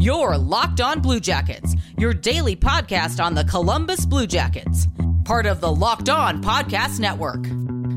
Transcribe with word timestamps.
Your 0.00 0.38
Locked 0.38 0.80
On 0.80 1.00
Blue 1.00 1.20
Jackets, 1.20 1.76
your 1.98 2.14
daily 2.14 2.56
podcast 2.56 3.22
on 3.22 3.34
the 3.34 3.44
Columbus 3.44 4.06
Blue 4.06 4.26
Jackets, 4.26 4.88
part 5.26 5.44
of 5.44 5.60
the 5.60 5.70
Locked 5.70 6.08
On 6.08 6.42
Podcast 6.42 6.98
Network. 7.00 7.44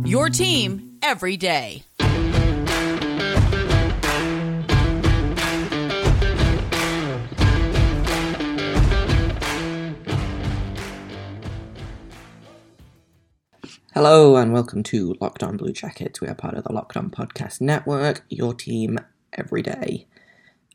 Your 0.06 0.28
team 0.28 0.98
every 1.02 1.38
day. 1.38 1.82
Hello 13.94 14.36
and 14.36 14.52
welcome 14.52 14.84
to 14.84 15.16
Locked 15.22 15.42
On 15.42 15.56
Blue 15.56 15.72
Jackets. 15.72 16.20
We 16.20 16.28
are 16.28 16.36
part 16.36 16.56
of 16.56 16.66
the 16.66 16.74
Locked 16.74 16.98
On 16.98 17.10
Podcast 17.10 17.62
Network, 17.62 18.26
your 18.28 18.54
team 18.54 19.00
every 19.32 19.62
day. 19.62 20.06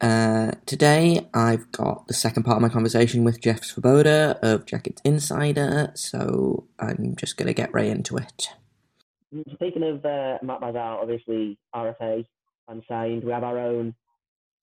Uh, 0.01 0.53
today 0.65 1.29
I've 1.35 1.73
got 1.73 2.07
the 2.07 2.15
second 2.15 2.45
part 2.45 2.57
of 2.57 2.63
my 2.63 2.69
conversation 2.69 3.25
with 3.25 3.41
Jeff 3.41 3.63
Svoboda 3.63 4.39
of 4.43 4.65
Jackets 4.65 5.03
Insider, 5.05 5.91
so 5.95 6.69
I'm 6.79 7.17
just 7.17 7.37
going 7.37 7.49
to 7.49 7.55
get 7.55 7.75
right 7.75 7.89
into 7.89 8.17
it. 8.17 8.51
Speaking 9.55 9.83
of 9.83 10.05
uh, 10.05 10.39
Matt 10.43 10.61
Barzal, 10.61 11.03
obviously 11.03 11.59
RFA 11.75 12.25
unsigned. 12.69 13.25
We 13.25 13.33
have 13.33 13.43
our 13.43 13.59
own 13.59 13.95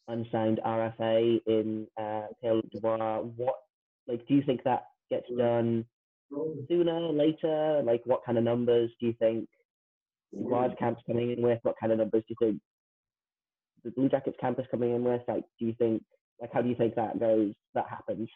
unsigned 0.07 0.61
RFA 0.65 1.41
in 1.45 1.87
uh, 1.99 2.27
Taylor 2.41 2.61
Dubois. 2.71 3.19
What, 3.35 3.55
like, 4.07 4.25
do 4.27 4.35
you 4.35 4.43
think 4.45 4.63
that 4.63 4.85
gets 5.09 5.27
done 5.37 5.85
sooner, 6.69 7.11
later? 7.11 7.81
Like, 7.83 8.01
what 8.05 8.21
kind 8.25 8.37
of 8.37 8.43
numbers 8.43 8.89
do 8.99 9.07
you 9.07 9.13
think 9.19 9.49
Dubois 10.33 10.69
camp's 10.79 11.01
coming 11.05 11.31
in 11.31 11.41
with? 11.41 11.59
What 11.63 11.75
kind 11.79 11.91
of 11.91 11.97
numbers 11.97 12.23
do 12.27 12.35
you 12.39 12.47
think 12.47 12.61
the 13.85 13.91
Blue 13.91 14.09
Jackets 14.09 14.35
campus 14.41 14.65
coming 14.69 14.93
in 14.93 15.03
with? 15.03 15.21
Like, 15.27 15.43
do 15.59 15.65
you 15.65 15.73
think, 15.77 16.03
like, 16.41 16.51
how 16.51 16.61
do 16.61 16.67
you 16.67 16.75
think 16.75 16.95
that 16.95 17.19
goes, 17.19 17.53
that 17.73 17.85
happens? 17.89 18.27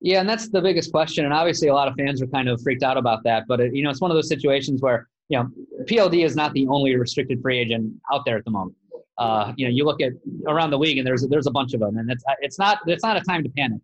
Yeah, 0.00 0.20
and 0.20 0.28
that's 0.28 0.48
the 0.48 0.60
biggest 0.60 0.90
question. 0.90 1.24
And 1.24 1.32
obviously, 1.32 1.68
a 1.68 1.74
lot 1.74 1.86
of 1.86 1.94
fans 1.94 2.20
are 2.20 2.26
kind 2.26 2.48
of 2.48 2.60
freaked 2.62 2.82
out 2.82 2.96
about 2.96 3.22
that. 3.24 3.44
But, 3.46 3.60
it, 3.60 3.74
you 3.74 3.82
know, 3.82 3.90
it's 3.90 4.00
one 4.00 4.10
of 4.10 4.16
those 4.16 4.28
situations 4.28 4.82
where, 4.82 5.08
you 5.28 5.38
know, 5.38 5.48
PLD 5.84 6.24
is 6.24 6.34
not 6.34 6.52
the 6.52 6.66
only 6.66 6.96
restricted 6.96 7.40
free 7.40 7.58
agent 7.58 7.94
out 8.12 8.24
there 8.24 8.36
at 8.36 8.44
the 8.44 8.50
moment. 8.50 8.76
Uh, 9.16 9.52
you 9.56 9.66
know, 9.66 9.70
you 9.70 9.84
look 9.84 10.00
at 10.00 10.12
around 10.48 10.70
the 10.70 10.78
league, 10.78 10.98
and 10.98 11.06
there's 11.06 11.24
there's 11.28 11.46
a 11.46 11.50
bunch 11.50 11.72
of 11.72 11.80
them, 11.80 11.98
and 11.98 12.10
it's 12.10 12.24
it's 12.40 12.58
not 12.58 12.80
it's 12.86 13.04
not 13.04 13.16
a 13.16 13.20
time 13.20 13.44
to 13.44 13.48
panic. 13.50 13.80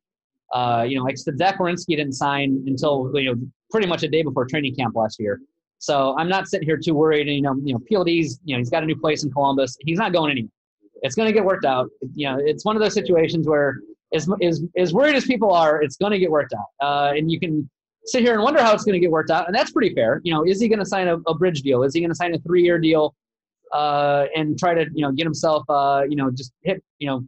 Uh, 0.52 0.84
you 0.86 0.98
know, 0.98 1.04
like 1.04 1.16
Zach 1.16 1.58
Werenski 1.58 1.96
didn't 1.96 2.14
sign 2.14 2.64
until 2.66 3.12
you 3.14 3.32
know 3.32 3.40
pretty 3.70 3.86
much 3.86 4.02
a 4.02 4.08
day 4.08 4.22
before 4.22 4.44
training 4.44 4.74
camp 4.74 4.96
last 4.96 5.20
year. 5.20 5.40
So 5.78 6.16
I'm 6.18 6.28
not 6.28 6.48
sitting 6.48 6.66
here 6.66 6.76
too 6.76 6.94
worried. 6.94 7.28
And 7.28 7.36
You 7.36 7.42
know, 7.42 7.54
you 7.62 7.74
know, 7.74 7.80
PLD's 7.90 8.40
you 8.44 8.56
know 8.56 8.58
he's 8.58 8.70
got 8.70 8.82
a 8.82 8.86
new 8.86 8.98
place 8.98 9.22
in 9.22 9.30
Columbus. 9.30 9.76
He's 9.80 9.98
not 9.98 10.12
going 10.12 10.32
anywhere. 10.32 10.50
It's 11.02 11.14
going 11.14 11.26
to 11.26 11.32
get 11.32 11.44
worked 11.44 11.64
out. 11.64 11.88
You 12.14 12.28
know, 12.28 12.38
it's 12.40 12.64
one 12.64 12.76
of 12.76 12.82
those 12.82 12.94
situations 12.94 13.46
where 13.46 13.78
as 14.14 14.28
as 14.42 14.62
as 14.76 14.92
worried 14.92 15.14
as 15.14 15.24
people 15.24 15.52
are, 15.52 15.82
it's 15.82 15.96
going 15.96 16.12
to 16.12 16.18
get 16.18 16.30
worked 16.30 16.52
out. 16.52 16.86
Uh, 16.86 17.12
and 17.16 17.30
you 17.30 17.38
can 17.38 17.68
sit 18.04 18.22
here 18.22 18.34
and 18.34 18.42
wonder 18.42 18.60
how 18.62 18.72
it's 18.72 18.84
going 18.84 18.94
to 18.94 19.00
get 19.00 19.10
worked 19.10 19.30
out, 19.30 19.46
and 19.46 19.54
that's 19.54 19.70
pretty 19.70 19.94
fair. 19.94 20.20
You 20.24 20.34
know, 20.34 20.44
is 20.44 20.60
he 20.60 20.68
going 20.68 20.78
to 20.78 20.86
sign 20.86 21.08
a, 21.08 21.16
a 21.26 21.34
bridge 21.34 21.62
deal? 21.62 21.82
Is 21.82 21.94
he 21.94 22.00
going 22.00 22.10
to 22.10 22.14
sign 22.16 22.34
a 22.34 22.38
three-year 22.38 22.78
deal 22.78 23.14
uh, 23.72 24.26
and 24.34 24.58
try 24.58 24.74
to 24.74 24.86
you 24.94 25.02
know 25.02 25.12
get 25.12 25.24
himself 25.24 25.64
uh, 25.68 26.02
you 26.08 26.16
know 26.16 26.30
just 26.30 26.52
hit 26.62 26.82
you 26.98 27.06
know 27.06 27.22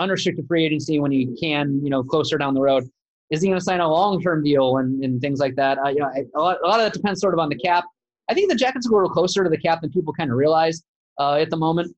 unrestricted 0.00 0.46
free 0.46 0.64
agency 0.64 1.00
when 1.00 1.10
he 1.10 1.36
can 1.40 1.80
you 1.82 1.90
know 1.90 2.02
closer 2.02 2.38
down 2.38 2.54
the 2.54 2.60
road? 2.60 2.84
Is 3.30 3.42
he 3.42 3.48
going 3.48 3.58
to 3.58 3.64
sign 3.64 3.80
a 3.80 3.88
long-term 3.88 4.42
deal 4.42 4.78
and, 4.78 5.04
and 5.04 5.20
things 5.20 5.38
like 5.38 5.54
that? 5.56 5.76
Uh, 5.78 5.90
you 5.90 6.00
know, 6.00 6.06
I, 6.06 6.24
a, 6.34 6.40
lot, 6.40 6.56
a 6.64 6.66
lot 6.66 6.80
of 6.80 6.86
that 6.86 6.94
depends 6.94 7.20
sort 7.20 7.34
of 7.34 7.40
on 7.40 7.50
the 7.50 7.56
cap. 7.56 7.84
I 8.30 8.34
think 8.34 8.48
the 8.48 8.56
Jackets 8.56 8.86
are 8.86 8.90
a 8.90 8.94
little 8.94 9.10
closer 9.10 9.44
to 9.44 9.50
the 9.50 9.58
cap 9.58 9.82
than 9.82 9.90
people 9.90 10.14
kind 10.14 10.30
of 10.30 10.38
realize 10.38 10.82
uh, 11.18 11.34
at 11.34 11.50
the 11.50 11.56
moment. 11.56 11.94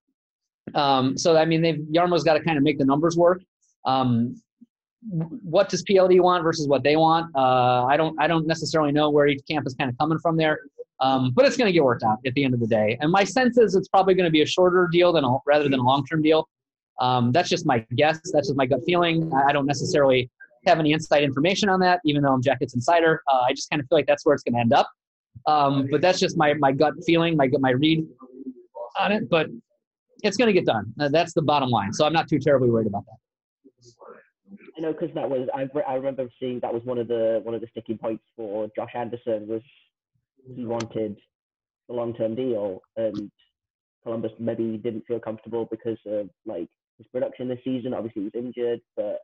Um, 0.74 1.16
so 1.16 1.36
I 1.36 1.44
mean, 1.44 1.62
they've 1.62 1.80
Jarmo's 1.92 2.24
got 2.24 2.34
to 2.34 2.40
kind 2.40 2.56
of 2.56 2.64
make 2.64 2.78
the 2.78 2.84
numbers 2.84 3.16
work. 3.16 3.42
Um, 3.84 4.40
what 5.02 5.68
does 5.68 5.82
PLD 5.82 6.20
want 6.20 6.44
versus 6.44 6.68
what 6.68 6.82
they 6.82 6.96
want? 6.96 7.34
Uh, 7.34 7.84
I 7.86 7.96
don't 7.96 8.20
I 8.20 8.26
don't 8.26 8.46
necessarily 8.46 8.92
know 8.92 9.10
where 9.10 9.26
each 9.26 9.42
camp 9.48 9.66
is 9.66 9.74
kind 9.74 9.90
of 9.90 9.96
coming 9.98 10.18
from 10.18 10.36
there, 10.36 10.60
um, 11.00 11.32
but 11.34 11.46
it's 11.46 11.56
going 11.56 11.66
to 11.66 11.72
get 11.72 11.82
worked 11.82 12.02
out 12.02 12.18
at 12.26 12.34
the 12.34 12.44
end 12.44 12.54
of 12.54 12.60
the 12.60 12.66
day. 12.66 12.98
And 13.00 13.10
my 13.10 13.24
sense 13.24 13.56
is 13.58 13.74
it's 13.74 13.88
probably 13.88 14.14
going 14.14 14.26
to 14.26 14.30
be 14.30 14.42
a 14.42 14.46
shorter 14.46 14.88
deal 14.92 15.12
than 15.12 15.24
a, 15.24 15.36
rather 15.46 15.64
than 15.64 15.80
a 15.80 15.82
long 15.82 16.04
term 16.04 16.22
deal. 16.22 16.48
Um, 17.00 17.32
that's 17.32 17.48
just 17.48 17.64
my 17.64 17.84
guess. 17.96 18.20
That's 18.32 18.48
just 18.48 18.56
my 18.56 18.66
gut 18.66 18.80
feeling. 18.84 19.32
I 19.32 19.52
don't 19.52 19.66
necessarily 19.66 20.30
have 20.66 20.78
any 20.78 20.92
inside 20.92 21.22
information 21.22 21.70
on 21.70 21.80
that, 21.80 22.00
even 22.04 22.22
though 22.22 22.34
I'm 22.34 22.42
Jackets 22.42 22.74
insider. 22.74 23.22
Uh, 23.32 23.40
I 23.40 23.52
just 23.54 23.70
kind 23.70 23.80
of 23.80 23.88
feel 23.88 23.96
like 23.96 24.06
that's 24.06 24.26
where 24.26 24.34
it's 24.34 24.44
going 24.44 24.54
to 24.54 24.60
end 24.60 24.74
up. 24.74 24.90
Um, 25.46 25.88
but 25.90 26.02
that's 26.02 26.20
just 26.20 26.36
my 26.36 26.52
my 26.54 26.72
gut 26.72 26.92
feeling, 27.06 27.36
my 27.36 27.48
my 27.58 27.70
read 27.70 28.06
on 28.98 29.12
it. 29.12 29.30
But 29.30 29.46
it's 30.24 30.36
going 30.36 30.48
to 30.48 30.52
get 30.52 30.66
done. 30.66 30.92
Uh, 30.98 31.08
that's 31.08 31.32
the 31.32 31.42
bottom 31.42 31.70
line. 31.70 31.92
So 31.92 32.04
I'm 32.04 32.12
not 32.12 32.28
too 32.28 32.38
terribly 32.38 32.70
worried 32.70 32.86
about 32.86 33.04
that. 33.06 33.16
I 34.76 34.80
know 34.80 34.92
because 34.92 35.14
that 35.14 35.28
was 35.28 35.48
I, 35.54 35.68
I 35.86 35.94
remember 35.94 36.28
seeing 36.40 36.60
that 36.60 36.72
was 36.72 36.82
one 36.84 36.98
of 36.98 37.08
the 37.08 37.40
one 37.44 37.54
of 37.54 37.60
the 37.60 37.66
sticking 37.70 37.98
points 37.98 38.24
for 38.36 38.68
Josh 38.74 38.92
Anderson 38.94 39.46
was 39.46 39.62
he 40.56 40.64
wanted 40.64 41.16
the 41.88 41.94
long 41.94 42.14
term 42.14 42.34
deal 42.34 42.80
and 42.96 43.30
Columbus 44.02 44.32
maybe 44.38 44.78
didn't 44.78 45.04
feel 45.06 45.20
comfortable 45.20 45.68
because 45.70 45.98
of 46.06 46.30
like 46.46 46.68
his 46.98 47.06
production 47.08 47.48
this 47.48 47.58
season. 47.64 47.94
Obviously, 47.94 48.22
he 48.22 48.30
was 48.32 48.44
injured, 48.44 48.80
but 48.96 49.18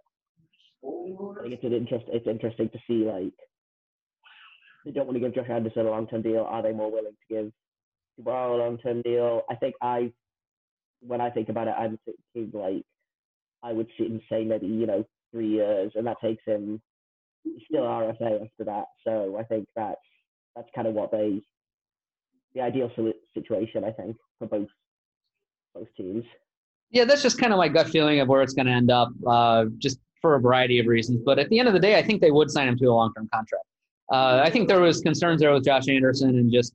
I 0.84 1.42
think 1.42 1.54
it's 1.54 1.64
an 1.64 1.72
interest. 1.72 2.04
It's 2.08 2.26
interesting 2.26 2.68
to 2.70 2.78
see 2.86 3.04
like 3.04 3.32
they 4.84 4.92
don't 4.92 5.06
want 5.06 5.16
to 5.16 5.20
give 5.20 5.34
Josh 5.34 5.50
Anderson 5.50 5.86
a 5.86 5.90
long 5.90 6.06
term 6.06 6.22
deal. 6.22 6.46
Are 6.48 6.62
they 6.62 6.72
more 6.72 6.90
willing 6.90 7.12
to 7.12 7.34
give 7.34 7.52
Dubois 8.16 8.54
a 8.54 8.56
long 8.56 8.78
term 8.78 9.02
deal? 9.02 9.42
I 9.50 9.56
think 9.56 9.74
I, 9.82 10.12
when 11.06 11.20
I 11.20 11.30
think 11.30 11.48
about 11.48 11.68
it, 11.68 11.74
I'm 11.78 11.98
thinking 12.34 12.58
like 12.58 12.82
I 13.62 13.72
would 13.72 13.88
sit 13.98 14.10
and 14.10 14.20
say 14.30 14.44
maybe 14.44 14.66
you 14.66 14.86
know 14.86 15.04
three 15.32 15.48
years, 15.48 15.92
and 15.94 16.06
that 16.06 16.16
takes 16.22 16.42
him 16.46 16.80
still 17.68 17.82
RFA 17.82 18.42
after 18.42 18.64
that. 18.64 18.86
So 19.04 19.36
I 19.38 19.44
think 19.44 19.66
that's 19.76 19.96
that's 20.54 20.68
kind 20.74 20.88
of 20.88 20.94
what 20.94 21.10
they 21.10 21.42
the 22.54 22.62
ideal 22.62 22.90
situation 23.34 23.84
I 23.84 23.92
think 23.92 24.16
for 24.38 24.46
both 24.46 24.68
both 25.74 25.88
teams. 25.96 26.24
Yeah, 26.90 27.04
that's 27.04 27.22
just 27.22 27.38
kind 27.38 27.52
of 27.52 27.58
my 27.58 27.68
gut 27.68 27.88
feeling 27.88 28.20
of 28.20 28.28
where 28.28 28.42
it's 28.42 28.54
going 28.54 28.66
to 28.66 28.72
end 28.72 28.90
up, 28.90 29.08
uh, 29.26 29.64
just 29.78 29.98
for 30.22 30.36
a 30.36 30.40
variety 30.40 30.78
of 30.78 30.86
reasons. 30.86 31.20
But 31.24 31.38
at 31.38 31.48
the 31.48 31.58
end 31.58 31.66
of 31.66 31.74
the 31.74 31.80
day, 31.80 31.98
I 31.98 32.02
think 32.02 32.20
they 32.20 32.30
would 32.30 32.50
sign 32.50 32.68
him 32.68 32.78
to 32.78 32.86
a 32.86 32.94
long 32.94 33.12
term 33.14 33.28
contract. 33.32 33.64
Uh, 34.10 34.40
I 34.42 34.50
think 34.50 34.68
there 34.68 34.80
was 34.80 35.00
concerns 35.00 35.40
there 35.40 35.52
with 35.52 35.64
Josh 35.64 35.88
Anderson 35.88 36.30
and 36.30 36.52
just 36.52 36.72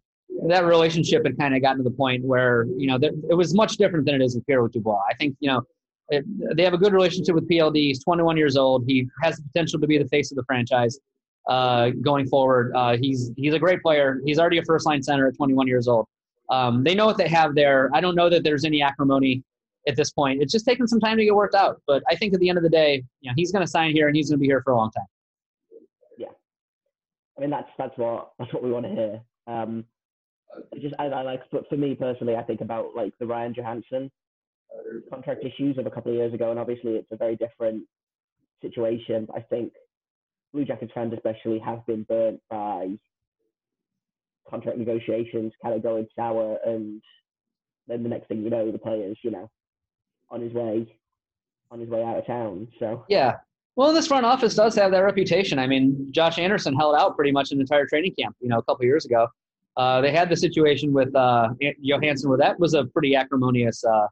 that 0.51 0.65
relationship 0.65 1.25
had 1.25 1.37
kind 1.37 1.55
of 1.55 1.61
gotten 1.61 1.77
to 1.77 1.83
the 1.83 1.95
point 1.95 2.23
where 2.23 2.65
you 2.77 2.87
know 2.87 2.99
it 3.01 3.35
was 3.35 3.53
much 3.53 3.77
different 3.77 4.05
than 4.05 4.15
it 4.15 4.23
is 4.23 4.35
with 4.35 4.45
Pierre 4.45 4.67
Dubois. 4.67 5.01
I 5.09 5.15
think 5.15 5.35
you 5.39 5.49
know 5.49 5.63
it, 6.09 6.25
they 6.55 6.63
have 6.63 6.73
a 6.73 6.77
good 6.77 6.93
relationship 6.93 7.35
with 7.35 7.49
PLD. 7.49 7.75
He's 7.75 8.03
21 8.03 8.37
years 8.37 8.57
old. 8.57 8.83
He 8.85 9.07
has 9.21 9.37
the 9.37 9.43
potential 9.43 9.79
to 9.79 9.87
be 9.87 9.97
the 9.97 10.07
face 10.09 10.31
of 10.31 10.35
the 10.35 10.43
franchise 10.43 10.99
uh, 11.47 11.91
going 12.01 12.27
forward. 12.27 12.73
Uh, 12.75 12.97
he's 12.97 13.31
he's 13.37 13.53
a 13.53 13.59
great 13.59 13.81
player. 13.81 14.19
He's 14.25 14.39
already 14.39 14.57
a 14.57 14.63
first 14.63 14.85
line 14.85 15.01
center 15.01 15.27
at 15.27 15.35
21 15.35 15.67
years 15.67 15.87
old. 15.87 16.05
Um, 16.49 16.83
they 16.83 16.93
know 16.93 17.05
what 17.05 17.17
they 17.17 17.29
have 17.29 17.55
there. 17.55 17.89
I 17.93 18.01
don't 18.01 18.15
know 18.15 18.29
that 18.29 18.43
there's 18.43 18.65
any 18.65 18.81
acrimony 18.81 19.43
at 19.87 19.95
this 19.95 20.11
point. 20.11 20.41
It's 20.41 20.51
just 20.51 20.65
taking 20.65 20.85
some 20.85 20.99
time 20.99 21.17
to 21.17 21.23
get 21.23 21.33
worked 21.33 21.55
out. 21.55 21.81
But 21.87 22.03
I 22.09 22.15
think 22.15 22.33
at 22.33 22.39
the 22.39 22.49
end 22.49 22.57
of 22.57 22.63
the 22.63 22.69
day, 22.69 23.03
you 23.21 23.29
know, 23.29 23.33
he's 23.35 23.51
going 23.51 23.65
to 23.65 23.71
sign 23.71 23.91
here 23.93 24.07
and 24.07 24.15
he's 24.15 24.29
going 24.29 24.37
to 24.37 24.41
be 24.41 24.47
here 24.47 24.61
for 24.61 24.73
a 24.73 24.75
long 24.75 24.91
time. 24.91 25.05
Yeah, 26.17 26.27
I 27.37 27.41
mean 27.41 27.49
that's 27.49 27.69
that's 27.77 27.97
what 27.97 28.33
that's 28.37 28.53
what 28.53 28.63
we 28.63 28.71
want 28.71 28.85
to 28.85 28.91
hear. 28.91 29.21
Um, 29.47 29.85
just 30.79 30.95
I, 30.99 31.05
I 31.05 31.21
like, 31.21 31.41
but 31.51 31.67
for 31.69 31.77
me 31.77 31.95
personally, 31.95 32.35
I 32.35 32.43
think 32.43 32.61
about 32.61 32.95
like 32.95 33.13
the 33.19 33.27
Ryan 33.27 33.53
Johansen 33.53 34.09
contract 35.09 35.43
issues 35.43 35.77
of 35.77 35.85
a 35.85 35.91
couple 35.91 36.11
of 36.11 36.17
years 36.17 36.33
ago, 36.33 36.51
and 36.51 36.59
obviously 36.59 36.93
it's 36.93 37.11
a 37.11 37.17
very 37.17 37.35
different 37.35 37.83
situation. 38.61 39.27
I 39.35 39.41
think 39.41 39.73
Blue 40.53 40.65
Jackets 40.65 40.91
fans 40.93 41.13
especially 41.13 41.59
have 41.59 41.85
been 41.85 42.03
burnt 42.03 42.39
by 42.49 42.89
contract 44.49 44.77
negotiations 44.77 45.53
kind 45.61 45.75
of 45.75 45.83
going 45.83 46.07
sour, 46.15 46.57
and 46.65 47.01
then 47.87 48.03
the 48.03 48.09
next 48.09 48.27
thing 48.27 48.43
you 48.43 48.49
know, 48.49 48.71
the 48.71 48.77
player's 48.77 49.17
you 49.23 49.31
know 49.31 49.49
on 50.29 50.41
his 50.41 50.53
way 50.53 50.87
on 51.69 51.79
his 51.79 51.89
way 51.89 52.03
out 52.03 52.17
of 52.17 52.25
town. 52.25 52.67
So 52.79 53.05
yeah. 53.07 53.37
Well, 53.77 53.93
this 53.93 54.07
front 54.07 54.25
office 54.25 54.53
does 54.53 54.75
have 54.75 54.91
that 54.91 54.99
reputation. 54.99 55.57
I 55.57 55.65
mean, 55.65 56.09
Josh 56.11 56.37
Anderson 56.37 56.75
held 56.75 56.93
out 56.93 57.15
pretty 57.15 57.31
much 57.31 57.53
an 57.53 57.61
entire 57.61 57.85
training 57.85 58.13
camp, 58.19 58.35
you 58.41 58.49
know, 58.49 58.57
a 58.57 58.63
couple 58.63 58.83
years 58.83 59.05
ago. 59.05 59.29
Uh, 59.77 60.01
they 60.01 60.11
had 60.11 60.29
the 60.29 60.35
situation 60.35 60.91
with 60.91 61.15
uh, 61.15 61.49
Johansen 61.81 62.27
where 62.29 62.37
that 62.37 62.59
was 62.59 62.73
a 62.73 62.85
pretty 62.85 63.15
acrimonious 63.15 63.83
uh, 63.83 64.07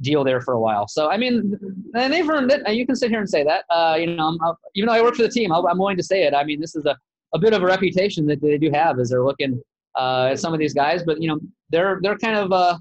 deal 0.00 0.24
there 0.24 0.40
for 0.40 0.54
a 0.54 0.60
while. 0.60 0.86
So 0.86 1.10
I 1.10 1.16
mean, 1.16 1.58
and 1.94 2.12
they've 2.12 2.28
earned 2.28 2.52
it. 2.52 2.68
You 2.72 2.86
can 2.86 2.96
sit 2.96 3.10
here 3.10 3.20
and 3.20 3.28
say 3.28 3.42
that. 3.44 3.64
Uh, 3.70 3.96
you 3.98 4.06
know, 4.06 4.28
I'm, 4.28 4.38
even 4.74 4.88
though 4.88 4.94
I 4.94 5.02
work 5.02 5.16
for 5.16 5.22
the 5.22 5.28
team, 5.28 5.52
I'm 5.52 5.78
willing 5.78 5.96
to 5.96 6.02
say 6.02 6.24
it. 6.24 6.34
I 6.34 6.44
mean, 6.44 6.60
this 6.60 6.76
is 6.76 6.86
a, 6.86 6.96
a 7.34 7.38
bit 7.38 7.52
of 7.52 7.62
a 7.62 7.66
reputation 7.66 8.26
that 8.26 8.40
they 8.40 8.58
do 8.58 8.70
have 8.70 8.98
as 9.00 9.10
they're 9.10 9.24
looking 9.24 9.60
uh, 9.96 10.28
at 10.30 10.38
some 10.38 10.52
of 10.52 10.58
these 10.58 10.74
guys. 10.74 11.02
But 11.04 11.20
you 11.20 11.28
know, 11.28 11.40
their 11.70 11.98
their 12.02 12.16
kind 12.18 12.36
of 12.36 12.52
uh, 12.52 12.78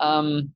um, 0.00 0.52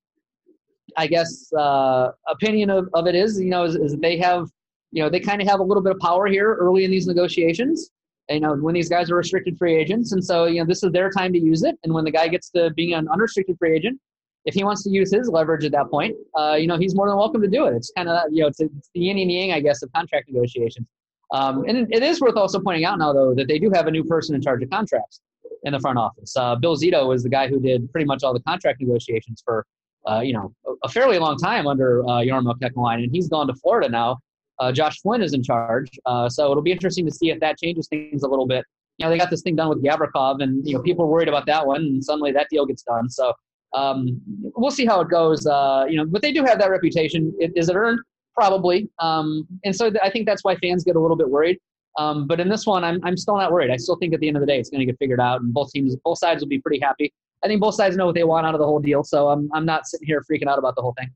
I 0.97 1.07
guess 1.07 1.53
uh, 1.53 2.11
opinion 2.29 2.71
of, 2.71 2.89
of 2.95 3.07
it 3.07 3.15
is 3.15 3.41
you 3.41 3.51
know 3.51 3.65
is, 3.65 3.77
is 3.77 3.97
they 3.97 4.17
have 4.19 4.49
you 4.93 5.03
know 5.03 5.11
they 5.11 5.21
kind 5.21 5.43
of 5.43 5.49
have 5.49 5.61
a 5.61 5.63
little 5.63 5.83
bit 5.83 5.93
of 5.93 5.99
power 6.01 6.27
here 6.27 6.55
early 6.55 6.85
in 6.85 6.91
these 6.91 7.07
negotiations. 7.07 7.91
You 8.28 8.40
know, 8.40 8.55
when 8.55 8.75
these 8.75 8.88
guys 8.88 9.11
are 9.11 9.17
restricted 9.17 9.56
free 9.56 9.76
agents, 9.76 10.12
and 10.12 10.25
so 10.25 10.46
you 10.46 10.61
know 10.61 10.67
this 10.67 10.82
is 10.82 10.93
their 10.93 11.11
time 11.11 11.32
to 11.32 11.38
use 11.38 11.62
it. 11.62 11.76
And 11.84 11.93
when 11.94 12.05
the 12.05 12.11
guy 12.11 12.28
gets 12.28 12.50
to 12.50 12.70
being 12.70 12.94
an 12.94 13.08
unrestricted 13.08 13.56
free 13.58 13.76
agent, 13.76 14.00
if 14.46 14.55
he 14.55 14.64
wants 14.64 14.84
to 14.84 14.90
use 14.90 15.12
his 15.12 15.28
leverage 15.28 15.64
at 15.64 15.73
that 15.73 15.90
point, 15.90 16.17
uh, 16.38 16.55
you 16.55 16.69
know, 16.69 16.78
he's 16.78 16.94
more 16.94 17.08
than 17.08 17.17
welcome 17.17 17.43
to 17.43 17.49
do 17.49 17.67
it. 17.67 17.75
It's 17.75 17.93
kind 17.96 18.08
of, 18.08 18.23
you 18.31 18.43
know, 18.43 18.46
it's, 18.46 18.61
it's 18.61 18.90
the 18.94 19.00
yin 19.00 19.19
and 19.19 19.31
yang, 19.31 19.52
I 19.52 19.61
guess, 19.61 19.82
of 19.82 19.93
contract 19.93 20.28
negotiations. 20.31 20.87
Um, 21.32 21.64
and 21.67 21.93
it 21.93 22.02
is 22.05 22.20
worth 22.20 22.37
also 22.37 22.61
pointing 22.61 22.84
out 22.84 23.00
now, 23.00 23.12
though, 23.12 23.34
that 23.34 23.49
they 23.49 23.58
do 23.58 23.70
have 23.75 23.88
a 23.88 23.90
new 23.90 24.05
person 24.05 24.37
in 24.37 24.40
charge 24.40 24.62
of 24.62 24.70
contracts 24.70 25.20
in 25.64 25.73
the 25.73 25.81
front 25.81 25.99
office. 25.99 26.37
Uh, 26.37 26.55
Bill 26.55 26.76
Zito 26.76 27.08
was 27.08 27.25
the 27.25 27.28
guy 27.28 27.49
who 27.49 27.58
did 27.58 27.90
pretty 27.90 28.05
much 28.05 28.23
all 28.23 28.32
the 28.32 28.40
contract 28.40 28.81
negotiations 28.81 29.43
for, 29.44 29.67
uh, 30.08 30.20
you 30.20 30.32
know, 30.32 30.55
a, 30.84 30.88
fairly 30.88 31.19
long 31.19 31.37
time 31.37 31.67
under 31.67 32.05
uh, 32.05 32.20
Kekalainen, 32.20 33.02
and 33.02 33.11
he's 33.11 33.28
gone 33.28 33.49
to 33.49 33.55
Florida 33.55 33.88
now. 33.88 34.19
Uh, 34.58 34.73
Josh 34.73 35.00
Flynn 35.00 35.23
is 35.23 35.35
in 35.35 35.43
charge, 35.43 35.91
uh, 36.06 36.29
so 36.29 36.50
it'll 36.50 36.62
be 36.62 36.73
interesting 36.73 37.05
to 37.06 37.12
see 37.12 37.31
if 37.31 37.41
that 37.41 37.58
changes 37.58 37.88
things 37.88 38.23
a 38.23 38.29
little 38.29 38.47
bit. 38.47 38.64
You 38.99 39.05
know, 39.05 39.11
they 39.11 39.19
got 39.19 39.31
this 39.31 39.43
thing 39.43 39.56
done 39.56 39.69
with 39.69 39.85
Gavrikov, 39.85 40.43
and 40.43 40.67
you 40.67 40.75
know, 40.75 40.82
people 40.82 41.06
were 41.06 41.12
worried 41.12 41.29
about 41.29 41.47
that 41.47 41.67
one, 41.67 41.82
and 41.82 42.05
suddenly 42.05 42.32
that 42.32 42.49
deal 42.50 42.64
gets 42.64 42.82
done. 42.82 43.11
So 43.11 43.32
um, 43.75 44.20
we'll 44.56 44.70
see 44.70 44.87
how 44.87 45.00
it 45.00 45.11
goes. 45.11 45.47
Uh, 45.47 45.85
you 45.88 45.97
know, 45.97 46.06
but 46.06 46.23
they 46.23 46.32
do 46.32 46.44
have 46.44 46.58
that 46.58 46.70
reputation. 46.70 47.32
Is 47.38 47.69
it 47.69 47.76
earned? 47.76 48.00
Probably. 48.35 48.88
Um, 48.99 49.47
and 49.64 49.75
so 49.75 49.91
th- 49.91 50.00
I 50.03 50.11
think 50.11 50.26
that's 50.26 50.44
why 50.44 50.56
fans 50.56 50.85
get 50.85 50.97
a 50.97 51.00
little 51.00 51.17
bit 51.17 51.29
worried. 51.29 51.59
Um, 51.99 52.26
but 52.26 52.41
in 52.41 52.49
this 52.49 52.67
one, 52.67 52.85
I'm, 52.85 53.00
I'm 53.05 53.17
still 53.17 53.37
not 53.37 53.52
worried. 53.52 53.70
I 53.70 53.76
still 53.76 53.97
think 53.97 54.12
at 54.12 54.20
the 54.20 54.29
end 54.29 54.37
of 54.37 54.43
the 54.43 54.47
day, 54.47 54.59
it's 54.59 54.69
going 54.69 54.81
to 54.81 54.87
get 54.87 54.99
figured 54.99 55.20
out, 55.20 55.41
and 55.41 55.52
both 55.52 55.70
teams, 55.73 55.97
both 56.05 56.19
sides 56.19 56.43
will 56.43 56.49
be 56.49 56.59
pretty 56.59 56.79
happy. 56.79 57.12
I 57.44 57.49
think 57.49 57.61
both 57.61 57.75
sides 57.75 57.97
know 57.97 58.06
what 58.06 58.14
they 58.14 58.25
want 58.25 58.47
out 58.47 58.55
of 58.55 58.61
the 58.61 58.67
whole 58.67 58.81
deal, 58.81 59.02
so 59.02 59.29
I'm, 59.29 59.49
I'm 59.55 59.64
not 59.64 59.87
sitting 59.87 60.06
here 60.06 60.23
freaking 60.31 60.49
out 60.49 60.59
about 60.59 60.75
the 60.75 60.82
whole 60.82 60.94
thing. 60.99 61.11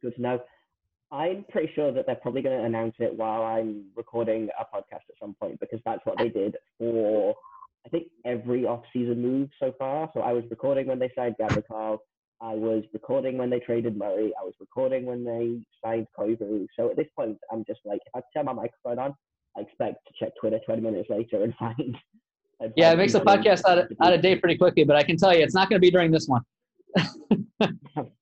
Good 0.00 0.16
to 0.16 0.22
know. 0.22 0.40
I'm 1.12 1.44
pretty 1.50 1.70
sure 1.74 1.92
that 1.92 2.06
they're 2.06 2.16
probably 2.16 2.40
going 2.40 2.58
to 2.58 2.64
announce 2.64 2.94
it 2.98 3.14
while 3.14 3.42
I'm 3.42 3.84
recording 3.94 4.48
a 4.58 4.64
podcast 4.64 5.04
at 5.10 5.16
some 5.20 5.34
point 5.38 5.60
because 5.60 5.80
that's 5.84 6.00
what 6.04 6.16
they 6.18 6.30
did 6.30 6.56
for 6.78 7.34
I 7.84 7.88
think 7.88 8.06
every 8.24 8.64
off-season 8.64 9.20
move 9.20 9.50
so 9.60 9.74
far. 9.78 10.10
So 10.14 10.20
I 10.20 10.32
was 10.32 10.44
recording 10.50 10.86
when 10.86 10.98
they 10.98 11.10
signed 11.16 11.34
Gavrikov. 11.40 11.98
I 12.40 12.54
was 12.54 12.84
recording 12.92 13.38
when 13.38 13.50
they 13.50 13.60
traded 13.60 13.96
Murray. 13.96 14.32
I 14.40 14.44
was 14.44 14.54
recording 14.60 15.04
when 15.04 15.24
they 15.24 15.60
signed 15.84 16.06
Koivu. 16.18 16.66
So 16.78 16.90
at 16.90 16.96
this 16.96 17.08
point, 17.16 17.38
I'm 17.52 17.64
just 17.66 17.80
like, 17.84 18.00
if 18.06 18.14
I 18.14 18.20
turn 18.36 18.46
my 18.46 18.52
microphone 18.52 18.98
on, 18.98 19.14
I 19.56 19.62
expect 19.62 20.06
to 20.06 20.12
check 20.18 20.32
Twitter 20.40 20.60
20 20.64 20.80
minutes 20.80 21.10
later 21.10 21.42
and 21.42 21.54
find. 21.58 21.96
Yeah, 22.76 22.92
it 22.92 22.96
makes 22.96 23.12
the 23.12 23.20
podcast 23.20 23.62
out 23.68 23.78
of, 23.78 23.92
out 24.00 24.12
of 24.12 24.22
date 24.22 24.40
pretty 24.40 24.56
quickly, 24.56 24.84
but 24.84 24.94
I 24.94 25.02
can 25.02 25.16
tell 25.16 25.36
you 25.36 25.42
it's 25.42 25.54
not 25.54 25.68
going 25.68 25.80
to 25.80 25.84
be 25.84 25.90
during 25.90 26.12
this 26.12 26.28
one. 26.28 26.42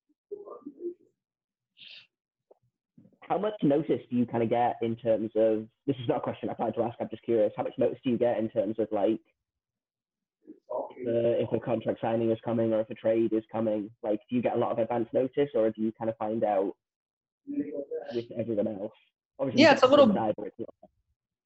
how 3.31 3.39
much 3.39 3.55
notice 3.63 4.01
do 4.11 4.17
you 4.17 4.27
kind 4.27 4.43
of 4.43 4.51
get 4.51 4.75
in 4.83 4.97
terms 4.97 5.31
of 5.37 5.65
this 5.87 5.95
is 6.03 6.09
not 6.09 6.17
a 6.17 6.21
question 6.21 6.51
I 6.51 6.55
plan 6.55 6.73
to 6.73 6.83
ask, 6.83 6.97
I'm 7.01 7.09
just 7.09 7.23
curious. 7.23 7.53
How 7.57 7.63
much 7.63 7.75
notice 7.79 7.99
do 8.03 8.11
you 8.11 8.19
get 8.19 8.39
in 8.39 8.51
terms 8.51 8.75
of 8.81 8.89
like 8.91 9.21
the, 11.05 11.41
if 11.41 11.53
a 11.53 11.61
contract 11.61 12.01
signing 12.01 12.33
is 12.33 12.39
coming 12.45 12.73
or 12.73 12.81
if 12.81 12.91
a 12.91 12.95
trade 12.95 13.33
is 13.33 13.45
coming? 13.53 13.89
Like, 14.03 14.19
do 14.29 14.35
you 14.35 14.43
get 14.43 14.57
a 14.57 14.59
lot 14.59 14.73
of 14.73 14.81
advance 14.81 15.09
notice, 15.13 15.49
or 15.55 15.71
do 15.71 15.81
you 15.81 15.93
kind 15.97 16.11
of 16.11 16.17
find 16.17 16.43
out 16.43 16.73
with 17.47 18.25
everyone 18.37 18.67
else? 18.67 18.93
Obviously, 19.39 19.63
yeah, 19.63 19.75
it's 19.75 19.85
a 19.85 19.87
little. 19.87 20.13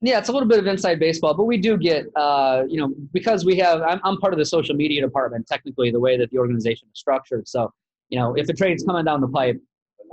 yeah, 0.01 0.19
it's 0.19 0.31
a 0.31 0.33
little 0.33 0.49
bit 0.49 0.59
of 0.59 0.67
inside 0.67 0.99
baseball, 0.99 1.35
but 1.35 1.45
we 1.45 1.59
do 1.59 1.77
get, 1.77 2.07
uh, 2.17 2.63
you 2.67 2.81
know, 2.81 2.95
because 3.13 3.45
we 3.45 3.59
have. 3.59 3.83
I'm, 3.83 4.01
I'm 4.05 4.17
part 4.17 4.33
of 4.33 4.39
the 4.39 4.47
social 4.47 4.75
media 4.75 5.03
department, 5.03 5.47
technically, 5.47 5.91
the 5.91 6.01
way 6.01 6.17
that 6.17 6.31
the 6.31 6.39
organization 6.39 6.89
is 6.91 6.99
structured. 6.99 7.47
So, 7.47 7.71
you 8.09 8.19
know, 8.19 8.35
if 8.35 8.49
a 8.49 8.55
trade's 8.55 8.85
coming 8.85 9.05
down 9.05 9.21
the 9.21 9.29
pipe, 9.29 9.61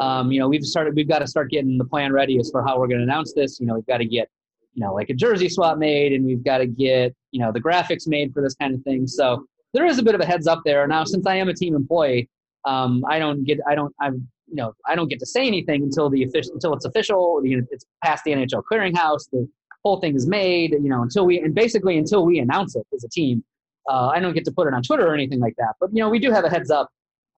um, 0.01 0.31
you 0.31 0.39
know, 0.39 0.49
we've 0.49 0.63
started. 0.63 0.95
We've 0.95 1.07
got 1.07 1.19
to 1.19 1.27
start 1.27 1.49
getting 1.49 1.77
the 1.77 1.85
plan 1.85 2.11
ready 2.11 2.37
as 2.39 2.49
for 2.51 2.63
how 2.63 2.79
we're 2.79 2.87
going 2.87 2.99
to 2.99 3.03
announce 3.03 3.33
this. 3.33 3.59
You 3.59 3.67
know, 3.67 3.75
we've 3.75 3.85
got 3.85 3.97
to 3.99 4.05
get 4.05 4.27
you 4.73 4.83
know, 4.85 4.93
like 4.93 5.09
a 5.09 5.13
jersey 5.13 5.49
swap 5.49 5.77
made, 5.77 6.13
and 6.13 6.25
we've 6.25 6.43
got 6.43 6.59
to 6.59 6.67
get, 6.67 7.13
you 7.31 7.39
know, 7.39 7.51
the 7.51 7.59
graphics 7.59 8.07
made 8.07 8.33
for 8.33 8.41
this 8.41 8.55
kind 8.55 8.73
of 8.73 8.81
thing. 8.83 9.07
So 9.07 9.45
there 9.73 9.85
is 9.85 9.99
a 9.99 10.03
bit 10.03 10.15
of 10.15 10.21
a 10.21 10.25
heads 10.25 10.47
up 10.47 10.61
there. 10.65 10.87
Now, 10.87 11.03
since 11.03 11.25
I 11.27 11.35
am 11.35 11.49
a 11.49 11.53
team 11.53 11.75
employee, 11.75 12.29
um, 12.65 13.03
I 13.09 13.19
don't 13.19 13.43
get, 13.43 13.59
I 13.67 13.75
don't, 13.75 13.93
I'm, 13.99 14.27
you 14.47 14.55
know, 14.55 14.73
I 14.85 14.95
don't 14.95 15.07
get 15.07 15.19
to 15.19 15.25
say 15.25 15.45
anything 15.47 15.83
until 15.83 16.09
the 16.09 16.23
official, 16.23 16.53
until 16.53 16.73
it's 16.73 16.85
official. 16.85 17.41
You 17.45 17.57
know, 17.57 17.67
it's 17.71 17.85
past 18.03 18.23
the 18.23 18.31
NHL 18.31 18.63
clearinghouse. 18.71 19.29
The 19.31 19.47
whole 19.83 19.99
thing 19.99 20.15
is 20.15 20.27
made. 20.27 20.71
You 20.71 20.89
know, 20.89 21.01
until 21.01 21.25
we, 21.25 21.39
and 21.39 21.55
basically 21.55 21.97
until 21.97 22.25
we 22.25 22.39
announce 22.39 22.75
it 22.75 22.85
as 22.93 23.03
a 23.03 23.09
team, 23.09 23.43
uh, 23.89 24.07
I 24.07 24.19
don't 24.19 24.33
get 24.33 24.45
to 24.45 24.51
put 24.51 24.67
it 24.67 24.73
on 24.73 24.83
Twitter 24.83 25.07
or 25.07 25.13
anything 25.13 25.39
like 25.39 25.55
that. 25.57 25.75
But 25.79 25.89
you 25.93 26.01
know, 26.01 26.09
we 26.09 26.19
do 26.19 26.31
have 26.31 26.43
a 26.43 26.49
heads 26.49 26.69
up 26.69 26.89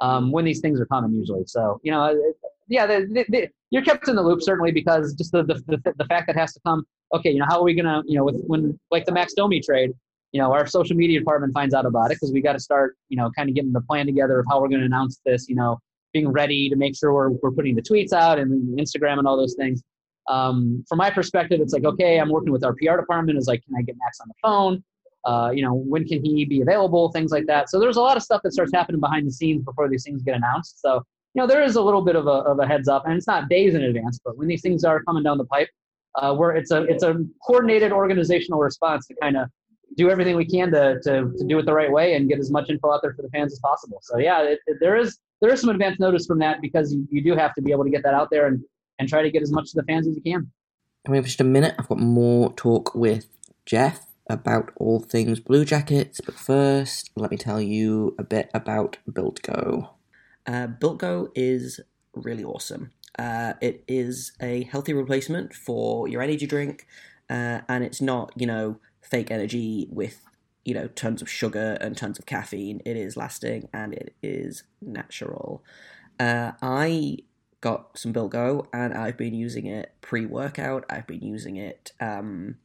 um, 0.01 0.31
when 0.31 0.45
these 0.45 0.59
things 0.59 0.79
are 0.79 0.87
coming 0.87 1.13
usually. 1.13 1.43
So 1.45 1.79
you 1.83 1.91
know, 1.91 2.15
yeah, 2.67 2.85
the, 2.85 3.25
the, 3.29 3.47
you're 3.69 3.83
kept 3.83 4.07
in 4.07 4.15
the 4.15 4.21
loop 4.21 4.41
certainly 4.41 4.71
because 4.71 5.13
just 5.13 5.31
the, 5.31 5.43
the, 5.43 5.93
the 5.97 6.05
fact 6.05 6.27
that 6.27 6.35
has 6.35 6.53
to 6.53 6.59
come 6.65 6.85
okay, 7.13 7.31
you 7.31 7.39
know, 7.39 7.45
how 7.47 7.59
are 7.59 7.63
we 7.63 7.73
gonna, 7.73 8.01
you 8.05 8.17
know, 8.17 8.25
with 8.25 8.41
when 8.47 8.77
like 8.91 9.05
the 9.05 9.11
Max 9.11 9.33
Domi 9.33 9.61
trade, 9.61 9.91
you 10.31 10.41
know, 10.41 10.51
our 10.51 10.65
social 10.65 10.95
media 10.95 11.19
department 11.19 11.53
finds 11.53 11.73
out 11.73 11.85
about 11.85 12.11
it 12.11 12.15
because 12.15 12.31
we 12.33 12.41
got 12.41 12.53
to 12.53 12.59
start, 12.59 12.95
you 13.09 13.17
know, 13.17 13.29
kind 13.35 13.49
of 13.49 13.55
getting 13.55 13.71
the 13.71 13.81
plan 13.81 14.05
together 14.05 14.39
of 14.39 14.45
how 14.49 14.59
we're 14.59 14.67
to 14.67 14.75
announce 14.77 15.21
this, 15.25 15.47
you 15.47 15.55
know, 15.55 15.77
being 16.11 16.27
ready 16.27 16.69
to 16.69 16.75
make 16.75 16.97
sure 16.97 17.13
we're, 17.13 17.29
we're 17.29 17.51
putting 17.51 17.75
the 17.75 17.81
tweets 17.81 18.13
out 18.13 18.39
and 18.39 18.77
Instagram 18.79 19.19
and 19.19 19.27
all 19.27 19.37
those 19.37 19.53
things. 19.53 19.83
Um, 20.27 20.83
from 20.87 20.97
my 20.97 21.09
perspective, 21.09 21.59
it's 21.61 21.73
like, 21.73 21.85
okay, 21.85 22.19
I'm 22.19 22.29
working 22.29 22.51
with 22.51 22.63
our 22.63 22.73
PR 22.73 22.97
department. 22.97 23.37
Is 23.37 23.47
like, 23.47 23.63
can 23.63 23.75
I 23.77 23.81
get 23.83 23.95
Max 23.97 24.19
on 24.21 24.27
the 24.27 24.33
phone? 24.41 24.83
Uh, 25.25 25.51
you 25.53 25.61
know, 25.61 25.73
when 25.73 26.05
can 26.05 26.23
he 26.23 26.45
be 26.45 26.61
available? 26.61 27.11
Things 27.11 27.31
like 27.31 27.45
that. 27.45 27.69
So 27.69 27.79
there's 27.79 27.97
a 27.97 28.01
lot 28.01 28.17
of 28.17 28.23
stuff 28.23 28.41
that 28.43 28.53
starts 28.53 28.71
happening 28.73 28.99
behind 28.99 29.27
the 29.27 29.31
scenes 29.31 29.63
before 29.63 29.87
these 29.87 30.03
things 30.03 30.23
get 30.23 30.35
announced. 30.35 30.81
So, 30.81 31.03
you 31.33 31.41
know, 31.41 31.47
there 31.47 31.63
is 31.63 31.75
a 31.75 31.81
little 31.81 32.01
bit 32.01 32.15
of 32.15 32.27
a, 32.27 32.29
of 32.29 32.59
a 32.59 32.67
heads 32.67 32.87
up, 32.87 33.05
and 33.05 33.15
it's 33.15 33.27
not 33.27 33.49
days 33.49 33.73
in 33.73 33.83
advance, 33.83 34.19
but 34.23 34.37
when 34.37 34.47
these 34.47 34.61
things 34.61 34.83
are 34.83 35.03
coming 35.03 35.23
down 35.23 35.37
the 35.37 35.45
pipe, 35.45 35.69
uh, 36.15 36.33
where 36.33 36.51
it's 36.51 36.71
a 36.71 36.83
it's 36.83 37.03
a 37.03 37.15
coordinated 37.45 37.91
organizational 37.91 38.59
response 38.59 39.07
to 39.07 39.15
kind 39.21 39.35
of 39.37 39.49
do 39.97 40.09
everything 40.09 40.35
we 40.35 40.45
can 40.45 40.71
to, 40.71 40.99
to, 41.03 41.31
to 41.37 41.45
do 41.47 41.59
it 41.59 41.65
the 41.65 41.73
right 41.73 41.91
way 41.91 42.15
and 42.15 42.29
get 42.29 42.39
as 42.39 42.51
much 42.51 42.69
info 42.69 42.91
out 42.91 43.01
there 43.01 43.13
for 43.13 43.21
the 43.21 43.29
fans 43.29 43.53
as 43.53 43.59
possible. 43.59 43.99
So 44.01 44.17
yeah, 44.17 44.41
it, 44.41 44.59
it, 44.67 44.77
there 44.79 44.95
is 44.95 45.17
there 45.41 45.51
is 45.51 45.61
some 45.61 45.69
advance 45.69 45.99
notice 45.99 46.25
from 46.25 46.39
that 46.39 46.61
because 46.61 46.93
you, 46.93 47.07
you 47.11 47.23
do 47.23 47.35
have 47.35 47.53
to 47.55 47.61
be 47.61 47.71
able 47.71 47.83
to 47.83 47.89
get 47.89 48.03
that 48.03 48.13
out 48.13 48.29
there 48.31 48.47
and, 48.47 48.63
and 48.99 49.09
try 49.09 49.21
to 49.21 49.29
get 49.29 49.41
as 49.41 49.51
much 49.51 49.71
to 49.71 49.75
the 49.75 49.83
fans 49.83 50.07
as 50.07 50.15
you 50.15 50.21
can. 50.21 50.49
Coming 51.05 51.19
up 51.19 51.25
just 51.25 51.41
a 51.41 51.43
minute, 51.43 51.75
I've 51.77 51.89
got 51.89 51.99
more 51.99 52.53
talk 52.53 52.95
with 52.95 53.27
Jeff 53.65 54.07
about 54.29 54.71
all 54.77 55.01
things 55.01 55.41
Blue 55.41 55.65
Jackets, 55.65 56.21
but 56.21 56.35
first, 56.35 57.11
let 57.17 57.29
me 57.29 57.37
tell 57.37 57.61
you 57.61 58.15
a 58.17 58.23
bit 58.23 58.49
about 58.53 58.97
Built 59.11 59.41
Go. 59.41 59.92
Uh, 60.45 60.67
Built 60.67 60.97
Go 60.99 61.31
is 61.35 61.79
really 62.13 62.43
awesome. 62.43 62.91
Uh, 63.17 63.53
it 63.61 63.83
is 63.87 64.33
a 64.41 64.63
healthy 64.63 64.93
replacement 64.93 65.53
for 65.53 66.07
your 66.07 66.21
energy 66.21 66.47
drink, 66.47 66.87
uh, 67.29 67.61
and 67.67 67.83
it's 67.83 68.01
not, 68.01 68.31
you 68.35 68.47
know, 68.47 68.79
fake 69.01 69.31
energy 69.31 69.87
with, 69.89 70.21
you 70.65 70.73
know, 70.73 70.87
tons 70.87 71.21
of 71.21 71.29
sugar 71.29 71.77
and 71.79 71.95
tons 71.95 72.17
of 72.17 72.25
caffeine. 72.25 72.81
It 72.85 72.97
is 72.97 73.15
lasting 73.15 73.69
and 73.73 73.93
it 73.93 74.15
is 74.23 74.63
natural. 74.81 75.63
Uh, 76.19 76.53
I 76.61 77.19
got 77.61 77.97
some 77.97 78.11
Built 78.11 78.31
Go, 78.31 78.67
and 78.73 78.93
I've 78.93 79.17
been 79.17 79.33
using 79.33 79.65
it 79.65 79.93
pre 80.01 80.25
workout. 80.25 80.85
I've 80.89 81.07
been 81.07 81.21
using 81.21 81.55
it 81.55 81.93
um, 81.99 82.57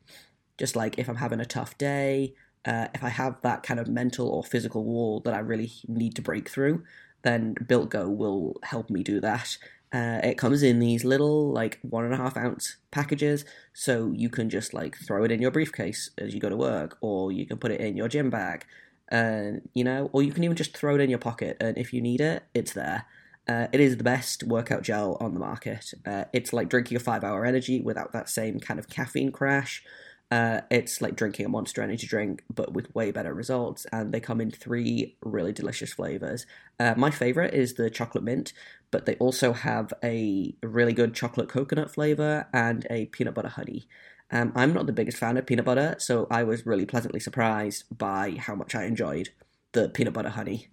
just 0.58 0.74
like 0.74 0.98
if 0.98 1.08
I'm 1.08 1.16
having 1.16 1.40
a 1.40 1.46
tough 1.46 1.78
day. 1.78 2.34
Uh, 2.64 2.88
if 2.94 3.02
I 3.02 3.08
have 3.08 3.40
that 3.42 3.62
kind 3.62 3.80
of 3.80 3.88
mental 3.88 4.28
or 4.28 4.42
physical 4.42 4.84
wall 4.84 5.20
that 5.20 5.32
I 5.32 5.38
really 5.38 5.72
need 5.86 6.14
to 6.16 6.22
break 6.22 6.50
through, 6.50 6.82
then 7.22 7.54
Built 7.66 7.90
Go 7.90 8.08
will 8.08 8.56
help 8.62 8.90
me 8.90 9.02
do 9.02 9.20
that. 9.20 9.56
Uh, 9.92 10.20
it 10.22 10.36
comes 10.36 10.62
in 10.62 10.80
these 10.80 11.04
little 11.04 11.50
like 11.50 11.78
one 11.82 12.04
and 12.04 12.12
a 12.12 12.16
half 12.16 12.36
ounce 12.36 12.76
packages, 12.90 13.44
so 13.72 14.12
you 14.14 14.28
can 14.28 14.50
just 14.50 14.74
like 14.74 14.96
throw 14.96 15.24
it 15.24 15.32
in 15.32 15.40
your 15.40 15.50
briefcase 15.50 16.10
as 16.18 16.34
you 16.34 16.40
go 16.40 16.50
to 16.50 16.56
work, 16.56 16.98
or 17.00 17.32
you 17.32 17.46
can 17.46 17.56
put 17.56 17.70
it 17.70 17.80
in 17.80 17.96
your 17.96 18.08
gym 18.08 18.28
bag, 18.28 18.66
and 19.08 19.68
you 19.72 19.84
know, 19.84 20.10
or 20.12 20.22
you 20.22 20.32
can 20.32 20.44
even 20.44 20.56
just 20.56 20.76
throw 20.76 20.94
it 20.94 21.00
in 21.00 21.08
your 21.08 21.18
pocket, 21.18 21.56
and 21.60 21.78
if 21.78 21.92
you 21.92 22.02
need 22.02 22.20
it, 22.20 22.44
it's 22.54 22.74
there. 22.74 23.06
Uh, 23.48 23.66
it 23.72 23.80
is 23.80 23.96
the 23.96 24.04
best 24.04 24.44
workout 24.44 24.82
gel 24.82 25.16
on 25.20 25.32
the 25.32 25.40
market. 25.40 25.94
Uh, 26.04 26.24
it's 26.34 26.52
like 26.52 26.68
drinking 26.68 26.98
a 26.98 27.00
five 27.00 27.24
hour 27.24 27.46
energy 27.46 27.80
without 27.80 28.12
that 28.12 28.28
same 28.28 28.60
kind 28.60 28.78
of 28.78 28.90
caffeine 28.90 29.32
crash. 29.32 29.82
Uh, 30.30 30.60
it's 30.70 31.00
like 31.00 31.16
drinking 31.16 31.46
a 31.46 31.48
monster 31.48 31.82
energy 31.82 32.06
drink, 32.06 32.42
but 32.54 32.74
with 32.74 32.94
way 32.94 33.10
better 33.10 33.32
results. 33.32 33.86
And 33.92 34.12
they 34.12 34.20
come 34.20 34.40
in 34.40 34.50
three 34.50 35.16
really 35.22 35.52
delicious 35.52 35.92
flavors. 35.92 36.46
Uh, 36.78 36.94
my 36.96 37.10
favorite 37.10 37.54
is 37.54 37.74
the 37.74 37.88
chocolate 37.88 38.24
mint, 38.24 38.52
but 38.90 39.06
they 39.06 39.14
also 39.16 39.52
have 39.52 39.92
a 40.04 40.54
really 40.62 40.92
good 40.92 41.14
chocolate 41.14 41.48
coconut 41.48 41.90
flavor 41.90 42.46
and 42.52 42.86
a 42.90 43.06
peanut 43.06 43.34
butter 43.34 43.48
honey. 43.48 43.88
Um, 44.30 44.52
I'm 44.54 44.74
not 44.74 44.86
the 44.86 44.92
biggest 44.92 45.16
fan 45.16 45.38
of 45.38 45.46
peanut 45.46 45.64
butter, 45.64 45.96
so 45.98 46.26
I 46.30 46.44
was 46.44 46.66
really 46.66 46.84
pleasantly 46.84 47.20
surprised 47.20 47.84
by 47.96 48.32
how 48.32 48.54
much 48.54 48.74
I 48.74 48.84
enjoyed 48.84 49.30
the 49.72 49.88
peanut 49.88 50.12
butter 50.12 50.28
honey. 50.30 50.68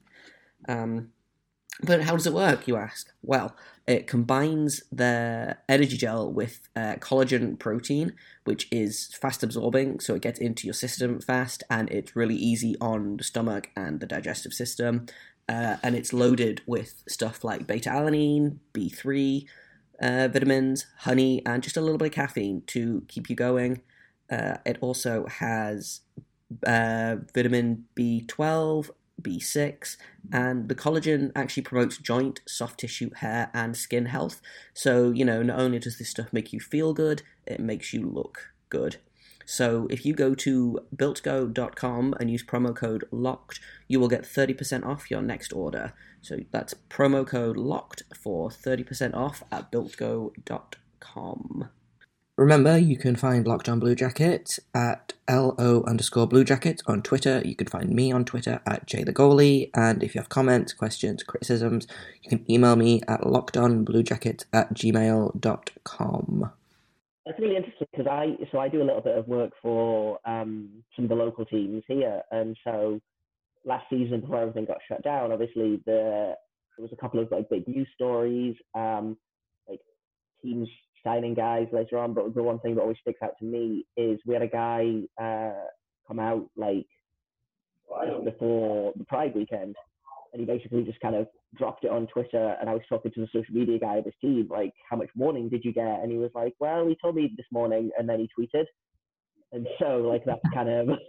Um, 0.67 1.11
but 1.83 2.03
how 2.03 2.15
does 2.15 2.27
it 2.27 2.33
work, 2.33 2.67
you 2.67 2.77
ask? 2.77 3.11
Well, 3.21 3.55
it 3.87 4.07
combines 4.07 4.81
the 4.91 5.57
energy 5.67 5.97
gel 5.97 6.31
with 6.31 6.69
uh, 6.75 6.95
collagen 6.99 7.59
protein, 7.59 8.13
which 8.45 8.67
is 8.71 9.13
fast 9.21 9.43
absorbing, 9.43 9.99
so 9.99 10.15
it 10.15 10.21
gets 10.21 10.39
into 10.39 10.65
your 10.67 10.73
system 10.73 11.19
fast, 11.19 11.63
and 11.69 11.89
it's 11.91 12.15
really 12.15 12.35
easy 12.35 12.75
on 12.79 13.17
the 13.17 13.23
stomach 13.23 13.69
and 13.75 13.99
the 13.99 14.07
digestive 14.07 14.53
system. 14.53 15.05
Uh, 15.47 15.77
and 15.83 15.95
it's 15.95 16.13
loaded 16.13 16.61
with 16.65 17.03
stuff 17.07 17.43
like 17.43 17.67
beta 17.67 17.89
alanine, 17.89 18.57
B3 18.73 19.45
uh, 20.01 20.27
vitamins, 20.31 20.87
honey, 20.99 21.45
and 21.45 21.61
just 21.61 21.77
a 21.77 21.81
little 21.81 21.97
bit 21.97 22.07
of 22.07 22.13
caffeine 22.13 22.63
to 22.67 23.03
keep 23.07 23.29
you 23.29 23.35
going. 23.35 23.81
Uh, 24.31 24.57
it 24.65 24.77
also 24.81 25.27
has 25.27 26.01
uh, 26.65 27.17
vitamin 27.33 27.85
B12, 27.95 28.89
B6, 29.21 29.97
and 30.31 30.69
the 30.69 30.75
collagen 30.75 31.31
actually 31.35 31.63
promotes 31.63 31.97
joint, 31.97 32.41
soft 32.47 32.79
tissue, 32.79 33.11
hair, 33.15 33.49
and 33.53 33.75
skin 33.75 34.07
health. 34.07 34.41
So, 34.73 35.11
you 35.11 35.25
know, 35.25 35.41
not 35.41 35.59
only 35.59 35.79
does 35.79 35.97
this 35.97 36.09
stuff 36.09 36.33
make 36.33 36.53
you 36.53 36.59
feel 36.59 36.93
good, 36.93 37.23
it 37.45 37.59
makes 37.59 37.93
you 37.93 38.07
look 38.07 38.53
good. 38.69 38.97
So 39.45 39.87
if 39.91 40.05
you 40.05 40.13
go 40.13 40.33
to 40.35 40.79
builtgo.com 40.95 42.15
and 42.19 42.31
use 42.31 42.43
promo 42.43 42.75
code 42.75 43.05
LOCKED, 43.11 43.59
you 43.87 43.99
will 43.99 44.07
get 44.07 44.23
30% 44.23 44.83
off 44.85 45.11
your 45.11 45.21
next 45.21 45.53
order. 45.53 45.93
So 46.21 46.39
that's 46.51 46.73
promo 46.89 47.25
code 47.25 47.55
LOCKED 47.55 48.03
for 48.15 48.49
30% 48.49 49.13
off 49.13 49.43
at 49.51 49.71
builtgo.com. 49.71 51.69
Remember, 52.37 52.77
you 52.77 52.97
can 52.97 53.15
find 53.15 53.47
Locked 53.47 53.69
On 53.69 53.79
Blue 53.79 53.95
Jacket 53.95 54.59
at 54.73 55.13
LO 55.29 55.85
underscore 55.87 56.27
Blue 56.27 56.43
Jacket 56.43 56.81
on 56.85 57.01
Twitter. 57.01 57.41
You 57.45 57.55
can 57.55 57.67
find 57.67 57.91
me 57.91 58.11
on 58.11 58.25
Twitter 58.25 58.59
at 58.65 58.85
Jay 58.85 59.03
the 59.05 59.13
Goalie. 59.13 59.69
And 59.73 60.03
if 60.03 60.13
you 60.13 60.19
have 60.19 60.27
comments, 60.27 60.73
questions, 60.73 61.23
criticisms, 61.23 61.87
you 62.21 62.29
can 62.29 62.51
email 62.51 62.75
me 62.75 63.01
at 63.07 63.21
lockedonbluejacket 63.21 64.45
at 64.51 64.73
gmail.com. 64.73 66.51
That's 67.25 67.39
really 67.39 67.55
interesting 67.55 67.87
because 67.91 68.05
I 68.05 68.35
so 68.51 68.59
I 68.59 68.67
do 68.67 68.81
a 68.81 68.83
little 68.83 69.01
bit 69.01 69.17
of 69.17 69.27
work 69.29 69.53
for 69.61 70.19
um, 70.25 70.83
some 70.95 71.05
of 71.05 71.09
the 71.09 71.15
local 71.15 71.45
teams 71.45 71.83
here, 71.87 72.21
and 72.31 72.55
so 72.63 72.99
last 73.63 73.85
season 73.89 74.21
before 74.21 74.41
everything 74.41 74.65
got 74.65 74.77
shut 74.87 75.03
down, 75.03 75.31
obviously 75.31 75.81
the 75.87 76.35
there 76.77 76.83
was 76.83 76.91
a 76.91 76.97
couple 76.97 77.19
of 77.19 77.31
like 77.31 77.49
big 77.49 77.67
news 77.67 77.87
stories, 77.95 78.55
um, 78.75 79.17
like 79.67 79.79
teams 80.43 80.67
signing 81.05 81.33
guys 81.33 81.67
later 81.71 81.97
on. 81.97 82.13
But 82.13 82.33
the 82.35 82.43
one 82.43 82.59
thing 82.59 82.75
that 82.75 82.81
always 82.81 82.97
sticks 83.01 83.21
out 83.23 83.37
to 83.39 83.45
me 83.45 83.85
is 83.95 84.19
we 84.25 84.33
had 84.33 84.43
a 84.43 84.47
guy 84.47 85.01
uh, 85.21 85.53
come 86.07 86.19
out 86.19 86.49
like 86.57 86.87
before 88.23 88.93
the 88.97 89.05
Pride 89.05 89.33
weekend, 89.35 89.75
and 90.33 90.39
he 90.39 90.45
basically 90.45 90.83
just 90.83 90.99
kind 90.99 91.15
of 91.15 91.27
dropped 91.57 91.85
it 91.85 91.91
on 91.91 92.07
Twitter. 92.07 92.57
And 92.59 92.69
I 92.69 92.73
was 92.73 92.81
talking 92.89 93.11
to 93.13 93.21
the 93.21 93.27
social 93.27 93.53
media 93.53 93.79
guy 93.79 93.97
of 93.97 94.05
his 94.05 94.13
team, 94.19 94.47
like, 94.49 94.73
how 94.89 94.97
much 94.97 95.09
warning 95.15 95.49
did 95.49 95.63
you 95.63 95.71
get? 95.71 96.01
And 96.01 96.11
he 96.11 96.17
was 96.17 96.31
like, 96.35 96.53
well, 96.59 96.87
he 96.87 96.97
told 97.01 97.15
me 97.15 97.33
this 97.37 97.45
morning, 97.51 97.91
and 97.97 98.09
then 98.09 98.19
he 98.19 98.29
tweeted. 98.37 98.65
And 99.53 99.67
so, 99.79 99.97
like, 99.97 100.25
that's 100.25 100.41
kind 100.53 100.69
of 100.69 100.89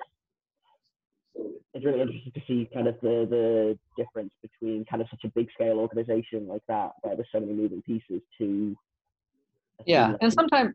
it's 1.74 1.84
really 1.84 2.00
interesting 2.00 2.32
to 2.32 2.40
see 2.46 2.68
kind 2.72 2.88
of 2.88 2.96
the 3.02 3.26
the 3.28 3.78
difference 4.02 4.32
between 4.40 4.84
kind 4.86 5.02
of 5.02 5.08
such 5.10 5.24
a 5.24 5.32
big 5.34 5.48
scale 5.52 5.78
organization 5.78 6.48
like 6.48 6.62
that, 6.68 6.92
where 7.02 7.16
there's 7.16 7.28
so 7.32 7.40
many 7.40 7.52
moving 7.52 7.82
pieces, 7.82 8.22
to 8.38 8.76
yeah, 9.85 10.14
and 10.21 10.33
sometimes 10.33 10.75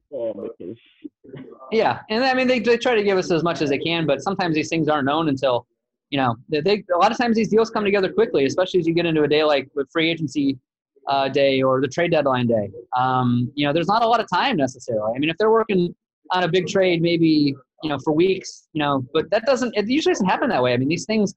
yeah, 1.71 1.99
and 2.09 2.23
I 2.23 2.33
mean 2.33 2.47
they 2.47 2.59
they 2.59 2.77
try 2.77 2.95
to 2.95 3.03
give 3.03 3.17
us 3.17 3.31
as 3.31 3.43
much 3.43 3.61
as 3.61 3.69
they 3.69 3.79
can, 3.79 4.05
but 4.05 4.21
sometimes 4.21 4.55
these 4.55 4.69
things 4.69 4.87
aren't 4.87 5.05
known 5.05 5.29
until 5.29 5.65
you 6.11 6.17
know, 6.17 6.35
they, 6.49 6.61
they, 6.61 6.83
a 6.93 6.97
lot 6.97 7.11
of 7.11 7.17
times 7.17 7.35
these 7.35 7.47
deals 7.47 7.69
come 7.69 7.85
together 7.85 8.11
quickly, 8.11 8.45
especially 8.45 8.81
as 8.81 8.85
you 8.85 8.93
get 8.93 9.05
into 9.05 9.23
a 9.23 9.27
day 9.27 9.43
like 9.43 9.69
the 9.73 9.85
free 9.91 10.11
agency 10.11 10.59
uh, 11.07 11.29
day 11.29 11.61
or 11.61 11.81
the 11.81 11.87
trade 11.87 12.11
deadline 12.11 12.47
day. 12.47 12.69
Um, 12.95 13.51
you 13.55 13.65
know, 13.65 13.73
there's 13.73 13.87
not 13.87 14.03
a 14.03 14.07
lot 14.07 14.19
of 14.19 14.29
time 14.29 14.57
necessarily. 14.57 15.13
I 15.15 15.19
mean, 15.19 15.29
if 15.29 15.37
they're 15.37 15.51
working 15.51 15.95
on 16.31 16.43
a 16.43 16.47
big 16.47 16.67
trade, 16.67 17.01
maybe 17.01 17.55
you 17.83 17.89
know 17.89 17.97
for 18.03 18.13
weeks, 18.13 18.67
you 18.73 18.79
know, 18.79 19.03
but 19.13 19.29
that 19.31 19.45
doesn't. 19.45 19.75
It 19.75 19.87
usually 19.87 20.11
doesn't 20.11 20.27
happen 20.27 20.49
that 20.49 20.61
way. 20.61 20.73
I 20.73 20.77
mean, 20.77 20.89
these 20.89 21.05
things 21.05 21.33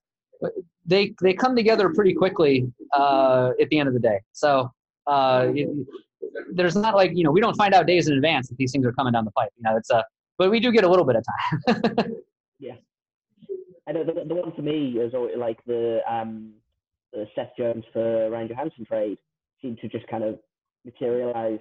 they 0.85 1.13
they 1.21 1.33
come 1.33 1.55
together 1.55 1.89
pretty 1.89 2.13
quickly 2.13 2.67
uh, 2.93 3.51
at 3.59 3.69
the 3.69 3.79
end 3.79 3.87
of 3.87 3.93
the 3.93 3.99
day. 3.99 4.19
So 4.33 4.69
uh, 5.07 5.51
it, 5.55 5.69
there's 6.53 6.75
not 6.75 6.95
like 6.95 7.11
you 7.13 7.23
know 7.23 7.31
we 7.31 7.41
don't 7.41 7.55
find 7.55 7.73
out 7.73 7.85
days 7.85 8.07
in 8.07 8.13
advance 8.13 8.47
that 8.47 8.57
these 8.57 8.71
things 8.71 8.85
are 8.85 8.93
coming 8.93 9.13
down 9.13 9.25
the 9.25 9.31
pipe. 9.31 9.51
You 9.57 9.63
know, 9.63 9.77
it's 9.77 9.89
a 9.89 10.03
but 10.37 10.51
we 10.51 10.59
do 10.59 10.71
get 10.71 10.83
a 10.83 10.89
little 10.89 11.05
bit 11.05 11.15
of 11.15 11.23
time. 11.25 12.15
yeah. 12.59 12.75
I 13.87 13.91
know 13.91 14.03
the, 14.03 14.25
the 14.27 14.35
one 14.35 14.51
for 14.53 14.61
me 14.61 14.97
is 14.99 15.13
always 15.13 15.35
like 15.37 15.63
the 15.65 15.99
um, 16.09 16.53
the 17.13 17.27
Seth 17.35 17.51
Jones 17.57 17.83
for 17.93 18.29
Ryan 18.29 18.47
Johansen 18.47 18.85
trade 18.85 19.17
seemed 19.61 19.79
to 19.79 19.87
just 19.87 20.07
kind 20.07 20.23
of 20.23 20.39
materialize 20.83 21.59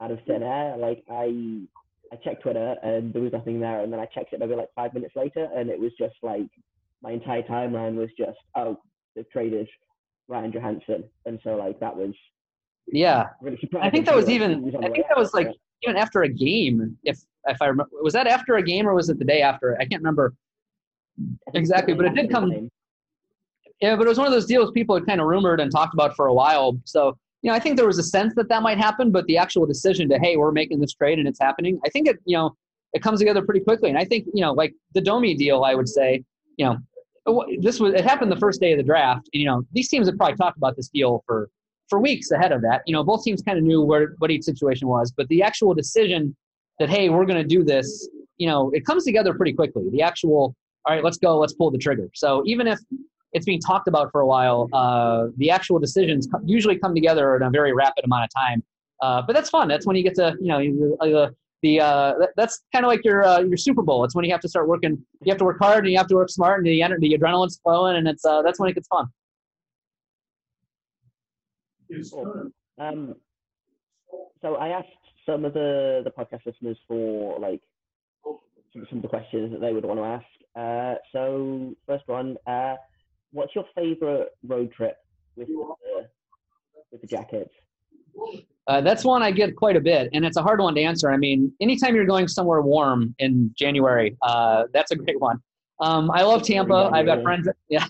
out 0.00 0.10
of 0.10 0.18
thin 0.26 0.42
air. 0.42 0.76
Like 0.76 1.04
I 1.10 1.66
I 2.12 2.16
checked 2.24 2.42
Twitter 2.42 2.76
and 2.82 3.12
there 3.12 3.22
was 3.22 3.32
nothing 3.32 3.60
there, 3.60 3.82
and 3.82 3.92
then 3.92 4.00
I 4.00 4.06
checked 4.06 4.32
it 4.32 4.40
maybe 4.40 4.54
like 4.54 4.72
five 4.74 4.94
minutes 4.94 5.16
later, 5.16 5.48
and 5.54 5.68
it 5.68 5.78
was 5.78 5.92
just 5.98 6.14
like 6.22 6.48
my 7.02 7.10
entire 7.10 7.42
timeline 7.42 7.96
was 7.96 8.10
just 8.16 8.38
oh 8.56 8.78
they've 9.14 9.28
traded 9.30 9.68
Ryan 10.28 10.52
Johansen, 10.52 11.04
and 11.26 11.40
so 11.42 11.56
like 11.56 11.80
that 11.80 11.96
was 11.96 12.14
yeah. 12.88 13.26
I 13.80 13.90
think 13.90 14.06
that 14.06 14.14
was 14.14 14.28
even 14.28 14.74
I 14.82 14.90
think 14.90 15.06
that 15.08 15.16
was 15.16 15.34
like 15.34 15.48
even 15.82 15.96
after 15.96 16.22
a 16.22 16.28
game. 16.28 16.96
If 17.04 17.20
if 17.46 17.60
I 17.60 17.66
remember, 17.66 17.90
was 18.02 18.12
that 18.12 18.26
after 18.26 18.56
a 18.56 18.62
game 18.62 18.88
or 18.88 18.94
was 18.94 19.08
it 19.08 19.18
the 19.18 19.24
day 19.24 19.42
after? 19.42 19.76
I 19.80 19.84
can't 19.84 20.02
remember 20.02 20.34
Exactly, 21.54 21.94
but 21.94 22.06
it 22.06 22.14
did 22.14 22.30
come. 22.30 22.70
Yeah, 23.80 23.96
but 23.96 24.06
it 24.06 24.08
was 24.08 24.18
one 24.18 24.26
of 24.26 24.32
those 24.32 24.46
deals 24.46 24.70
people 24.70 24.94
had 24.94 25.06
kind 25.06 25.20
of 25.20 25.26
rumored 25.26 25.60
and 25.60 25.70
talked 25.70 25.94
about 25.94 26.14
for 26.14 26.26
a 26.26 26.34
while. 26.34 26.78
So 26.84 27.16
you 27.42 27.50
know, 27.50 27.56
I 27.56 27.58
think 27.58 27.76
there 27.76 27.86
was 27.86 27.98
a 27.98 28.02
sense 28.04 28.34
that 28.36 28.48
that 28.48 28.62
might 28.62 28.78
happen, 28.78 29.10
but 29.10 29.26
the 29.26 29.36
actual 29.36 29.66
decision 29.66 30.08
to 30.10 30.18
hey, 30.18 30.36
we're 30.36 30.52
making 30.52 30.80
this 30.80 30.94
trade 30.94 31.18
and 31.18 31.26
it's 31.26 31.40
happening. 31.40 31.80
I 31.84 31.88
think 31.90 32.08
it 32.08 32.18
you 32.24 32.36
know 32.36 32.54
it 32.92 33.02
comes 33.02 33.18
together 33.18 33.42
pretty 33.42 33.60
quickly, 33.60 33.90
and 33.90 33.98
I 33.98 34.04
think 34.04 34.26
you 34.32 34.42
know 34.42 34.52
like 34.52 34.74
the 34.94 35.00
Domi 35.00 35.34
deal, 35.34 35.64
I 35.64 35.74
would 35.74 35.88
say 35.88 36.22
you 36.56 36.66
know 36.66 36.78
this 37.60 37.80
was 37.80 37.94
it 37.94 38.04
happened 38.04 38.30
the 38.30 38.36
first 38.36 38.60
day 38.60 38.72
of 38.72 38.78
the 38.78 38.84
draft. 38.84 39.28
And, 39.32 39.40
you 39.40 39.46
know, 39.46 39.64
these 39.72 39.88
teams 39.88 40.06
had 40.06 40.16
probably 40.16 40.36
talked 40.36 40.56
about 40.56 40.76
this 40.76 40.88
deal 40.88 41.22
for 41.26 41.50
for 41.92 42.00
weeks 42.00 42.30
ahead 42.30 42.52
of 42.52 42.62
that. 42.62 42.80
You 42.86 42.94
know, 42.94 43.04
both 43.04 43.22
teams 43.22 43.42
kind 43.42 43.58
of 43.58 43.64
knew 43.64 43.82
where 43.82 44.14
what 44.16 44.30
each 44.30 44.44
situation 44.44 44.88
was, 44.88 45.12
but 45.14 45.28
the 45.28 45.42
actual 45.42 45.74
decision 45.74 46.34
that 46.78 46.88
hey, 46.88 47.10
we're 47.10 47.26
going 47.26 47.42
to 47.42 47.46
do 47.46 47.62
this, 47.62 48.08
you 48.38 48.46
know, 48.46 48.70
it 48.70 48.86
comes 48.86 49.04
together 49.04 49.34
pretty 49.34 49.52
quickly. 49.52 49.90
The 49.90 50.00
actual 50.00 50.56
all 50.86 50.94
right, 50.94 51.04
let's 51.04 51.18
go, 51.18 51.38
let's 51.38 51.52
pull 51.52 51.70
the 51.70 51.76
trigger. 51.76 52.08
So 52.14 52.42
even 52.46 52.66
if 52.66 52.78
it's 53.34 53.44
being 53.44 53.60
talked 53.60 53.88
about 53.88 54.10
for 54.10 54.22
a 54.22 54.26
while, 54.26 54.70
uh, 54.72 55.26
the 55.36 55.50
actual 55.50 55.78
decisions 55.78 56.26
usually 56.46 56.78
come 56.78 56.94
together 56.94 57.36
in 57.36 57.42
a 57.42 57.50
very 57.50 57.74
rapid 57.74 58.06
amount 58.06 58.24
of 58.24 58.30
time. 58.34 58.64
Uh, 59.02 59.20
but 59.26 59.34
that's 59.34 59.50
fun. 59.50 59.68
That's 59.68 59.86
when 59.86 59.94
you 59.94 60.02
get 60.02 60.14
to, 60.14 60.34
you 60.40 60.48
know, 60.48 60.96
uh, 61.00 61.28
the 61.62 61.78
uh, 61.78 62.14
that's 62.36 62.62
kind 62.72 62.86
of 62.86 62.88
like 62.88 63.04
your 63.04 63.22
uh, 63.22 63.40
your 63.40 63.58
Super 63.58 63.82
Bowl. 63.82 64.02
It's 64.04 64.14
when 64.14 64.24
you 64.24 64.32
have 64.32 64.40
to 64.40 64.48
start 64.48 64.66
working. 64.66 64.92
You 65.22 65.30
have 65.30 65.38
to 65.38 65.44
work 65.44 65.58
hard 65.60 65.84
and 65.84 65.92
you 65.92 65.98
have 65.98 66.08
to 66.08 66.14
work 66.14 66.30
smart, 66.30 66.58
and 66.58 66.66
the 66.66 66.82
the 66.98 67.16
adrenaline's 67.16 67.60
flowing, 67.62 67.96
and 67.96 68.08
it's 68.08 68.24
uh, 68.24 68.40
that's 68.42 68.58
when 68.58 68.70
it 68.70 68.74
gets 68.74 68.88
fun. 68.88 69.06
Um, 72.78 73.14
so 74.40 74.56
I 74.56 74.68
asked 74.68 74.88
some 75.26 75.44
of 75.44 75.54
the 75.54 76.02
the 76.04 76.10
podcast 76.10 76.44
listeners 76.46 76.78
for 76.88 77.38
like 77.38 77.60
some 78.72 78.98
of 78.98 79.02
the 79.02 79.08
questions 79.08 79.52
that 79.52 79.60
they 79.60 79.72
would 79.72 79.84
want 79.84 80.00
to 80.00 80.04
ask. 80.04 80.26
Uh, 80.54 80.98
so 81.12 81.74
first 81.86 82.04
one, 82.06 82.36
uh, 82.46 82.74
what's 83.32 83.54
your 83.54 83.64
favorite 83.74 84.28
road 84.46 84.72
trip 84.72 84.96
with 85.36 85.48
the, 85.48 85.74
with 86.90 87.00
the 87.00 87.06
jackets? 87.06 87.50
Uh, 88.66 88.80
that's 88.80 89.04
one 89.04 89.22
I 89.22 89.30
get 89.30 89.56
quite 89.56 89.76
a 89.76 89.80
bit, 89.80 90.08
and 90.12 90.24
it's 90.24 90.36
a 90.36 90.42
hard 90.42 90.60
one 90.60 90.74
to 90.74 90.82
answer. 90.82 91.10
I 91.10 91.16
mean, 91.16 91.52
anytime 91.60 91.94
you're 91.94 92.06
going 92.06 92.28
somewhere 92.28 92.62
warm 92.62 93.14
in 93.18 93.52
January, 93.56 94.16
uh, 94.22 94.64
that's 94.72 94.92
a 94.92 94.96
great 94.96 95.20
one. 95.20 95.42
Um, 95.80 96.10
I 96.10 96.22
love 96.22 96.42
Tampa. 96.42 96.90
I've 96.92 97.06
got 97.06 97.22
friends. 97.22 97.48
Yeah, 97.68 97.86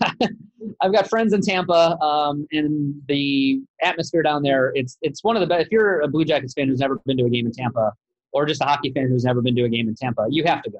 I've 0.80 0.92
got 0.92 1.08
friends 1.08 1.32
in 1.32 1.40
Tampa, 1.40 1.98
um, 2.00 2.46
and 2.52 2.94
the 3.08 3.60
atmosphere 3.82 4.22
down 4.22 4.42
there. 4.42 4.72
It's 4.74 4.96
it's 5.02 5.24
one 5.24 5.36
of 5.36 5.40
the 5.40 5.46
best. 5.46 5.66
If 5.66 5.72
you're 5.72 6.00
a 6.02 6.08
Blue 6.08 6.24
Jackets 6.24 6.54
fan 6.54 6.68
who's 6.68 6.78
never 6.78 7.00
been 7.04 7.16
to 7.16 7.24
a 7.24 7.30
game 7.30 7.46
in 7.46 7.52
Tampa, 7.52 7.92
or 8.32 8.46
just 8.46 8.62
a 8.62 8.64
hockey 8.64 8.92
fan 8.92 9.08
who's 9.08 9.24
never 9.24 9.42
been 9.42 9.56
to 9.56 9.64
a 9.64 9.68
game 9.68 9.88
in 9.88 9.94
Tampa, 9.94 10.26
you 10.30 10.44
have 10.44 10.62
to 10.62 10.70
go. 10.70 10.78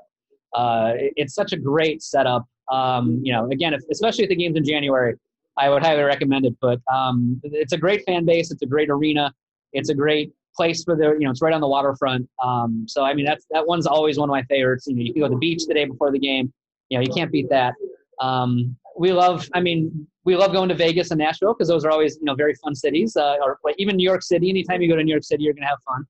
Uh, 0.54 0.92
it's 1.16 1.34
such 1.34 1.52
a 1.52 1.56
great 1.56 2.02
setup. 2.02 2.46
Um, 2.70 3.20
you 3.22 3.32
know, 3.32 3.50
again, 3.50 3.74
if, 3.74 3.82
especially 3.90 4.24
if 4.24 4.30
the 4.30 4.36
game's 4.36 4.56
in 4.56 4.64
January, 4.64 5.16
I 5.56 5.68
would 5.68 5.82
highly 5.82 6.02
recommend 6.02 6.46
it. 6.46 6.54
But 6.60 6.80
um, 6.92 7.40
it's 7.42 7.72
a 7.72 7.78
great 7.78 8.04
fan 8.06 8.24
base. 8.24 8.50
It's 8.50 8.62
a 8.62 8.66
great 8.66 8.88
arena. 8.88 9.34
It's 9.72 9.88
a 9.88 9.94
great 9.94 10.32
place 10.54 10.84
for 10.84 10.94
the 10.94 11.16
you 11.18 11.20
know 11.20 11.30
it's 11.30 11.42
right 11.42 11.54
on 11.54 11.60
the 11.60 11.68
waterfront. 11.68 12.28
Um, 12.42 12.84
so 12.88 13.04
I 13.04 13.14
mean 13.14 13.24
that's 13.24 13.46
that 13.50 13.66
one's 13.66 13.86
always 13.86 14.18
one 14.18 14.28
of 14.28 14.32
my 14.32 14.42
favorites. 14.44 14.86
You 14.86 14.94
know, 14.94 15.02
you 15.02 15.12
can 15.12 15.22
go 15.22 15.28
to 15.28 15.34
the 15.34 15.38
beach 15.38 15.66
the 15.66 15.74
day 15.74 15.84
before 15.84 16.12
the 16.12 16.18
game. 16.18 16.52
You 16.92 16.98
know, 16.98 17.04
you 17.04 17.12
can't 17.14 17.32
beat 17.32 17.48
that. 17.48 17.72
Um, 18.20 18.76
we 18.98 19.12
love. 19.12 19.48
I 19.54 19.60
mean, 19.60 20.06
we 20.26 20.36
love 20.36 20.52
going 20.52 20.68
to 20.68 20.74
Vegas 20.74 21.10
and 21.10 21.18
Nashville 21.18 21.54
because 21.54 21.66
those 21.68 21.86
are 21.86 21.90
always 21.90 22.16
you 22.16 22.26
know 22.26 22.34
very 22.34 22.54
fun 22.56 22.74
cities. 22.74 23.16
Uh, 23.16 23.36
or 23.42 23.58
even 23.78 23.96
New 23.96 24.04
York 24.04 24.22
City. 24.22 24.50
Anytime 24.50 24.82
you 24.82 24.88
go 24.90 24.96
to 24.96 25.02
New 25.02 25.10
York 25.10 25.24
City, 25.24 25.44
you're 25.44 25.54
gonna 25.54 25.68
have 25.68 25.78
fun. 25.88 26.04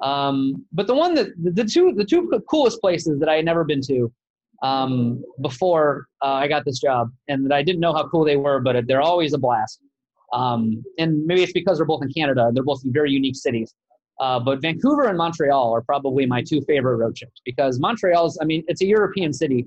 Um, 0.00 0.64
but 0.72 0.86
the 0.86 0.94
one 0.94 1.12
that 1.16 1.26
the 1.36 1.64
two 1.64 1.92
the 1.94 2.04
two 2.04 2.30
coolest 2.48 2.80
places 2.80 3.20
that 3.20 3.28
I 3.28 3.36
had 3.36 3.44
never 3.44 3.62
been 3.62 3.82
to 3.82 4.10
um, 4.62 5.22
before 5.42 6.06
uh, 6.24 6.32
I 6.32 6.48
got 6.48 6.64
this 6.64 6.80
job, 6.80 7.10
and 7.28 7.44
that 7.44 7.52
I 7.54 7.62
didn't 7.62 7.80
know 7.80 7.92
how 7.92 8.08
cool 8.08 8.24
they 8.24 8.36
were, 8.36 8.58
but 8.58 8.86
they're 8.86 9.02
always 9.02 9.34
a 9.34 9.38
blast. 9.38 9.80
Um, 10.32 10.82
and 10.98 11.26
maybe 11.26 11.42
it's 11.42 11.52
because 11.52 11.76
they're 11.76 11.84
both 11.84 12.02
in 12.02 12.10
Canada; 12.10 12.50
they're 12.54 12.64
both 12.64 12.80
very 12.86 13.10
unique 13.10 13.36
cities. 13.36 13.74
Uh, 14.18 14.40
but 14.40 14.62
Vancouver 14.62 15.08
and 15.08 15.18
Montreal 15.18 15.74
are 15.74 15.82
probably 15.82 16.24
my 16.24 16.42
two 16.42 16.62
favorite 16.62 16.96
road 16.96 17.16
trips 17.16 17.42
because 17.44 17.78
Montreal's, 17.78 18.38
I 18.40 18.44
mean, 18.44 18.62
it's 18.68 18.80
a 18.80 18.86
European 18.86 19.32
city 19.32 19.66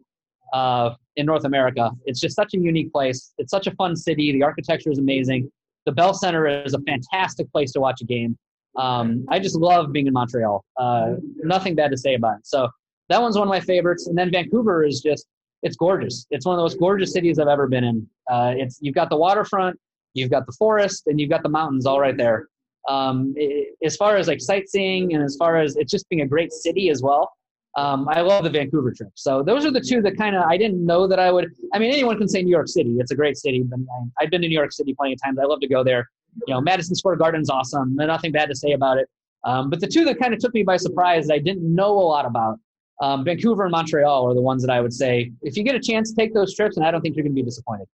uh, 0.56 0.96
in 1.18 1.26
North 1.26 1.44
America. 1.44 1.92
It's 2.06 2.20
just 2.20 2.36
such 2.36 2.54
a 2.54 2.58
unique 2.58 2.92
place. 2.94 3.34
It's 3.38 3.52
such 3.52 3.68
a 3.68 3.72
fun 3.72 3.96
city. 3.96 4.32
The 4.32 4.42
architecture 4.42 4.90
is 4.90 5.00
amazing. 5.00 5.52
The 5.86 5.92
Bell 5.92 6.14
Center 6.14 6.48
is 6.48 6.74
a 6.74 6.80
fantastic 6.80 7.52
place 7.52 7.74
to 7.74 7.82
watch 7.82 8.02
a 8.02 8.06
game. 8.06 8.38
Um, 8.78 9.26
I 9.30 9.40
just 9.40 9.58
love 9.58 9.92
being 9.92 10.08
in 10.08 10.14
Montreal. 10.14 10.64
Uh, 10.78 11.16
nothing 11.44 11.76
bad 11.76 11.92
to 11.92 11.98
say 11.98 12.16
about 12.16 12.38
it. 12.40 12.48
So 12.48 12.70
that 13.10 13.22
one's 13.22 13.38
one 13.38 13.48
of 13.48 13.52
my 13.52 13.60
favorites. 13.60 14.08
And 14.08 14.18
then 14.18 14.32
Vancouver 14.32 14.86
is 14.86 15.02
just 15.02 15.26
it's 15.62 15.76
gorgeous. 15.76 16.26
It's 16.32 16.46
one 16.46 16.54
of 16.56 16.58
the 16.58 16.64
most 16.64 16.80
gorgeous 16.80 17.12
cities 17.12 17.38
I've 17.38 17.48
ever 17.48 17.68
been 17.68 17.84
in. 17.84 18.08
Uh, 18.32 18.54
it's 18.56 18.80
you've 18.82 18.96
got 18.96 19.10
the 19.10 19.18
waterfront, 19.18 19.78
you've 20.14 20.32
got 20.32 20.46
the 20.46 20.54
forest, 20.54 21.04
and 21.08 21.20
you've 21.20 21.30
got 21.30 21.44
the 21.44 21.50
mountains 21.50 21.86
all 21.86 22.00
right 22.00 22.16
there. 22.16 22.48
Um, 22.88 23.34
it, 23.36 23.76
as 23.84 23.96
far 23.96 24.16
as 24.16 24.28
like 24.28 24.42
sightseeing 24.42 25.14
and 25.14 25.24
as 25.24 25.36
far 25.38 25.58
as 25.58 25.76
it's 25.76 25.92
just 25.92 26.08
being 26.10 26.22
a 26.22 26.28
great 26.28 26.52
city 26.54 26.90
as 26.90 27.02
well, 27.02 27.32
um, 27.76 28.08
I 28.10 28.22
love 28.22 28.44
the 28.44 28.50
Vancouver 28.50 28.94
trip. 28.94 29.12
So 29.16 29.44
those 29.44 29.66
are 29.66 29.72
the 29.72 29.82
two 29.82 30.02
that 30.02 30.18
kind 30.18 30.36
of 30.36 30.44
I 30.44 30.58
didn't 30.58 30.86
know 30.86 31.08
that 31.08 31.20
I 31.20 31.32
would. 31.32 31.52
I 31.74 31.80
mean, 31.80 31.92
anyone 31.92 32.18
can 32.18 32.28
say 32.28 32.42
New 32.42 32.52
York 32.52 32.68
City. 32.68 32.96
It's 33.00 33.12
a 33.12 33.16
great 33.16 33.38
city, 33.38 33.64
but 33.64 33.80
I've 34.20 34.30
been 34.30 34.42
to 34.42 34.48
New 34.48 34.58
York 34.58 34.72
City 34.72 34.94
plenty 34.94 35.14
of 35.14 35.20
times. 35.22 35.40
I 35.40 35.46
love 35.46 35.60
to 35.60 35.68
go 35.68 35.84
there. 35.84 36.10
You 36.48 36.54
know, 36.54 36.62
Madison 36.62 36.96
Square 36.96 37.18
Garden's 37.18 37.50
awesome. 37.50 37.96
Nothing 37.96 38.32
bad 38.32 38.50
to 38.50 38.56
say 38.56 38.72
about 38.72 38.98
it. 38.98 39.10
Um, 39.44 39.70
but 39.70 39.80
the 39.80 39.88
two 39.88 40.06
that 40.06 40.20
kind 40.20 40.34
of 40.34 40.40
took 40.40 40.54
me 40.54 40.64
by 40.64 40.78
surprise 40.78 41.30
I 41.30 41.38
didn't 41.38 41.64
know 41.64 41.92
a 41.92 42.02
lot 42.02 42.26
about, 42.26 42.60
um, 43.02 43.24
Vancouver 43.24 43.64
and 43.64 43.72
Montreal 43.72 44.28
are 44.28 44.34
the 44.34 44.42
ones 44.42 44.66
that 44.66 44.72
I 44.72 44.82
would 44.82 44.94
say 44.94 45.32
if 45.42 45.58
you 45.58 45.64
get 45.64 45.76
a 45.76 45.80
chance, 45.80 46.14
take 46.14 46.34
those 46.34 46.56
trips, 46.56 46.78
and 46.78 46.86
I 46.86 46.92
don't 46.92 47.02
think 47.02 47.16
you're 47.16 47.24
going 47.24 47.36
to 47.36 47.42
be 47.42 47.46
disappointed. 47.46 47.88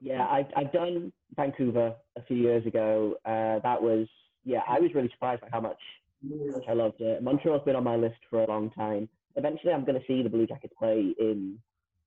Yeah, 0.00 0.22
I, 0.22 0.46
I've 0.56 0.72
done 0.72 1.12
Vancouver 1.34 1.94
a 2.16 2.22
few 2.22 2.36
years 2.36 2.64
ago. 2.66 3.16
Uh, 3.24 3.58
that 3.60 3.82
was 3.82 4.06
yeah, 4.44 4.60
I 4.66 4.78
was 4.78 4.94
really 4.94 5.10
surprised 5.10 5.42
by 5.42 5.48
how 5.52 5.60
much 5.60 5.78
I 6.68 6.72
loved 6.72 7.00
it. 7.00 7.22
Montreal's 7.22 7.62
been 7.64 7.76
on 7.76 7.84
my 7.84 7.96
list 7.96 8.18
for 8.28 8.42
a 8.42 8.48
long 8.48 8.70
time. 8.70 9.08
Eventually, 9.36 9.72
I'm 9.72 9.84
going 9.84 10.00
to 10.00 10.06
see 10.06 10.22
the 10.22 10.28
Blue 10.28 10.46
Jackets 10.46 10.74
play 10.78 11.14
in 11.18 11.58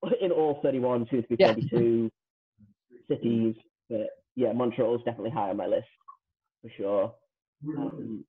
in 0.21 0.31
all 0.31 0.59
31, 0.63 1.07
soon 1.09 1.21
to 1.21 1.27
be 1.27 1.43
32 1.43 2.11
yeah. 2.89 2.97
cities. 3.07 3.55
But 3.89 4.07
yeah, 4.35 4.51
Montreal's 4.51 5.03
definitely 5.05 5.31
high 5.31 5.49
on 5.49 5.57
my 5.57 5.67
list 5.67 5.87
for 6.61 6.69
sure. 6.77 7.13
Um, 7.77 8.25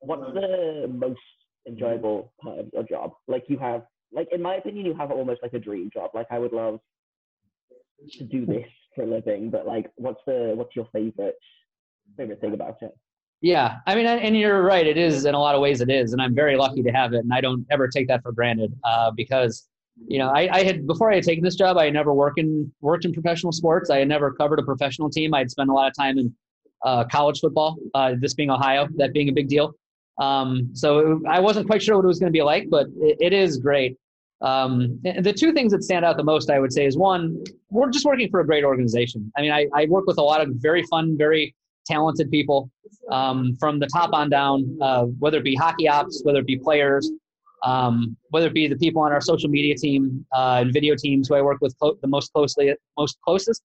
what's 0.00 0.32
the 0.34 0.90
most 0.92 1.20
enjoyable 1.66 2.32
part 2.42 2.58
of 2.58 2.70
your 2.72 2.82
job? 2.82 3.12
Like 3.26 3.44
you 3.48 3.58
have, 3.58 3.84
like 4.12 4.28
in 4.32 4.42
my 4.42 4.56
opinion, 4.56 4.86
you 4.86 4.94
have 4.94 5.10
almost 5.10 5.42
like 5.42 5.52
a 5.52 5.58
dream 5.58 5.90
job. 5.92 6.10
Like 6.14 6.26
I 6.30 6.38
would 6.38 6.52
love 6.52 6.80
to 8.18 8.24
do 8.24 8.46
this 8.46 8.66
for 8.94 9.02
a 9.02 9.06
living, 9.06 9.50
but 9.50 9.66
like, 9.66 9.90
what's 9.96 10.20
the 10.26 10.52
what's 10.54 10.74
your 10.74 10.88
favorite 10.92 11.38
favorite 12.16 12.40
thing 12.40 12.54
about 12.54 12.76
it? 12.82 12.96
Yeah, 13.40 13.76
I 13.86 13.94
mean, 13.94 14.06
and 14.06 14.36
you're 14.36 14.62
right. 14.62 14.86
It 14.86 14.96
is 14.96 15.24
in 15.24 15.34
a 15.34 15.38
lot 15.38 15.54
of 15.54 15.60
ways. 15.60 15.80
It 15.80 15.90
is, 15.90 16.12
and 16.12 16.20
I'm 16.20 16.34
very 16.34 16.56
lucky 16.56 16.82
to 16.82 16.90
have 16.90 17.12
it, 17.12 17.18
and 17.18 17.32
I 17.32 17.40
don't 17.40 17.64
ever 17.70 17.86
take 17.86 18.08
that 18.08 18.22
for 18.22 18.32
granted 18.32 18.74
uh, 18.82 19.12
because 19.12 19.68
you 20.08 20.18
know 20.18 20.28
I, 20.28 20.48
I, 20.52 20.62
had 20.64 20.86
before 20.86 21.12
I 21.12 21.16
had 21.16 21.24
taken 21.24 21.44
this 21.44 21.54
job, 21.54 21.76
I 21.76 21.84
had 21.84 21.92
never 21.94 22.12
worked 22.12 22.40
in 22.40 22.72
worked 22.80 23.04
in 23.04 23.12
professional 23.12 23.52
sports. 23.52 23.90
I 23.90 23.98
had 23.98 24.08
never 24.08 24.32
covered 24.32 24.58
a 24.58 24.64
professional 24.64 25.08
team. 25.08 25.34
I'd 25.34 25.50
spent 25.52 25.70
a 25.70 25.72
lot 25.72 25.88
of 25.88 25.94
time 25.96 26.18
in 26.18 26.34
uh, 26.84 27.04
college 27.04 27.38
football. 27.38 27.76
Uh, 27.94 28.14
this 28.18 28.34
being 28.34 28.50
Ohio, 28.50 28.88
that 28.96 29.12
being 29.12 29.28
a 29.28 29.32
big 29.32 29.48
deal. 29.48 29.72
Um, 30.18 30.70
so 30.72 31.20
I 31.28 31.38
wasn't 31.38 31.68
quite 31.68 31.80
sure 31.80 31.94
what 31.94 32.04
it 32.04 32.08
was 32.08 32.18
going 32.18 32.32
to 32.32 32.36
be 32.36 32.42
like, 32.42 32.68
but 32.68 32.88
it, 32.96 33.18
it 33.20 33.32
is 33.32 33.58
great. 33.58 33.96
Um, 34.40 35.00
the 35.02 35.32
two 35.32 35.52
things 35.52 35.72
that 35.72 35.82
stand 35.84 36.04
out 36.04 36.16
the 36.16 36.24
most, 36.24 36.50
I 36.50 36.58
would 36.58 36.72
say, 36.72 36.86
is 36.86 36.96
one, 36.96 37.42
we're 37.70 37.90
just 37.90 38.04
working 38.04 38.28
for 38.30 38.40
a 38.40 38.46
great 38.46 38.64
organization. 38.64 39.32
I 39.36 39.42
mean, 39.42 39.52
I, 39.52 39.66
I 39.74 39.86
work 39.86 40.06
with 40.06 40.18
a 40.18 40.22
lot 40.22 40.40
of 40.40 40.48
very 40.54 40.84
fun, 40.84 41.16
very 41.16 41.54
talented 41.90 42.30
people 42.30 42.70
um, 43.10 43.56
from 43.58 43.78
the 43.78 43.86
top 43.86 44.12
on 44.12 44.28
down, 44.30 44.78
uh, 44.80 45.04
whether 45.18 45.38
it 45.38 45.44
be 45.44 45.54
hockey 45.54 45.88
ops, 45.88 46.22
whether 46.24 46.40
it 46.40 46.46
be 46.46 46.58
players, 46.58 47.10
um, 47.64 48.16
whether 48.30 48.46
it 48.46 48.54
be 48.54 48.68
the 48.68 48.76
people 48.76 49.02
on 49.02 49.12
our 49.12 49.20
social 49.20 49.48
media 49.48 49.74
team 49.74 50.24
uh, 50.32 50.58
and 50.60 50.72
video 50.72 50.94
teams 50.94 51.28
who 51.28 51.34
I 51.34 51.42
work 51.42 51.58
with 51.60 51.76
clo- 51.78 51.98
the 52.00 52.08
most 52.08 52.32
closely, 52.32 52.74
most 52.96 53.18
closest. 53.24 53.62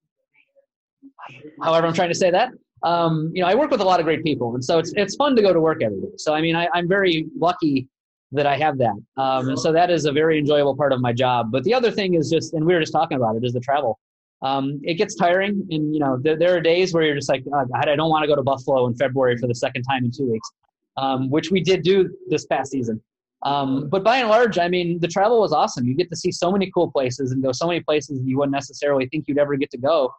However, 1.62 1.88
I'm 1.88 1.94
trying 1.94 2.10
to 2.10 2.16
say 2.16 2.32
that 2.32 2.52
um, 2.84 3.32
you 3.34 3.42
know, 3.42 3.48
I 3.48 3.56
work 3.56 3.72
with 3.72 3.82
a 3.82 3.84
lot 3.84 4.00
of 4.00 4.06
great 4.06 4.24
people, 4.24 4.54
and 4.56 4.64
so 4.64 4.78
it's 4.78 4.94
it's 4.96 5.16
fun 5.16 5.36
to 5.36 5.42
go 5.42 5.54
to 5.54 5.60
work 5.60 5.82
every 5.82 6.02
day. 6.02 6.08
So 6.18 6.34
I 6.34 6.42
mean, 6.42 6.56
I, 6.56 6.68
am 6.76 6.88
very 6.88 7.28
lucky 7.38 7.88
that 8.34 8.46
I 8.46 8.58
have 8.58 8.78
that, 8.80 8.96
um, 9.18 9.50
and 9.50 9.60
so 9.60 9.72
that 9.72 9.90
is 9.90 10.06
a 10.06 10.12
very 10.12 10.38
enjoyable 10.38 10.76
part 10.76 10.92
of 10.92 11.00
my 11.00 11.14
job. 11.14 11.52
But 11.52 11.64
the 11.64 11.74
other 11.74 11.92
thing 11.92 12.16
is 12.16 12.30
just, 12.30 12.54
and 12.54 12.66
we 12.66 12.74
were 12.74 12.82
just 12.82 12.92
talking 12.92 13.18
about 13.18 13.36
it, 13.36 13.44
is 13.46 13.54
the 13.54 13.62
travel. 13.62 14.00
Um, 14.44 14.80
it 14.84 14.96
gets 14.96 15.16
tiring, 15.16 15.66
and 15.72 15.94
you 15.94 16.00
know, 16.00 16.20
there, 16.22 16.38
there, 16.38 16.56
are 16.56 16.62
days 16.62 16.94
where 16.94 17.04
you're 17.04 17.16
just 17.16 17.30
like, 17.30 17.44
oh, 17.48 17.66
God, 17.66 17.88
I 17.88 17.96
don't 17.96 18.10
want 18.10 18.24
to 18.24 18.28
go 18.28 18.36
to 18.36 18.44
Buffalo 18.44 18.88
in 18.88 18.96
February 18.96 19.38
for 19.38 19.48
the 19.48 19.56
second 19.56 19.84
time 19.84 20.04
in 20.04 20.12
two 20.12 20.30
weeks, 20.30 20.50
um, 20.98 21.30
which 21.30 21.50
we 21.50 21.62
did 21.62 21.82
do 21.82 22.10
this 22.28 22.46
past 22.46 22.72
season. 22.72 23.02
Um, 23.44 23.90
but 23.90 24.04
by 24.04 24.18
and 24.18 24.30
large, 24.30 24.58
I 24.58 24.68
mean, 24.68 25.00
the 25.00 25.08
travel 25.08 25.42
was 25.42 25.54
awesome. 25.54 25.86
You 25.86 25.96
get 25.96 26.10
to 26.10 26.16
see 26.16 26.32
so 26.32 26.52
many 26.52 26.70
cool 26.72 26.92
places 26.92 27.32
and 27.32 27.42
go 27.42 27.52
so 27.52 27.68
many 27.68 27.82
places 27.82 28.22
you 28.26 28.38
wouldn't 28.38 28.54
necessarily 28.54 29.08
think 29.08 29.26
you'd 29.28 29.38
ever 29.38 29.56
get 29.56 29.72
to 29.72 29.78
go 29.78 30.14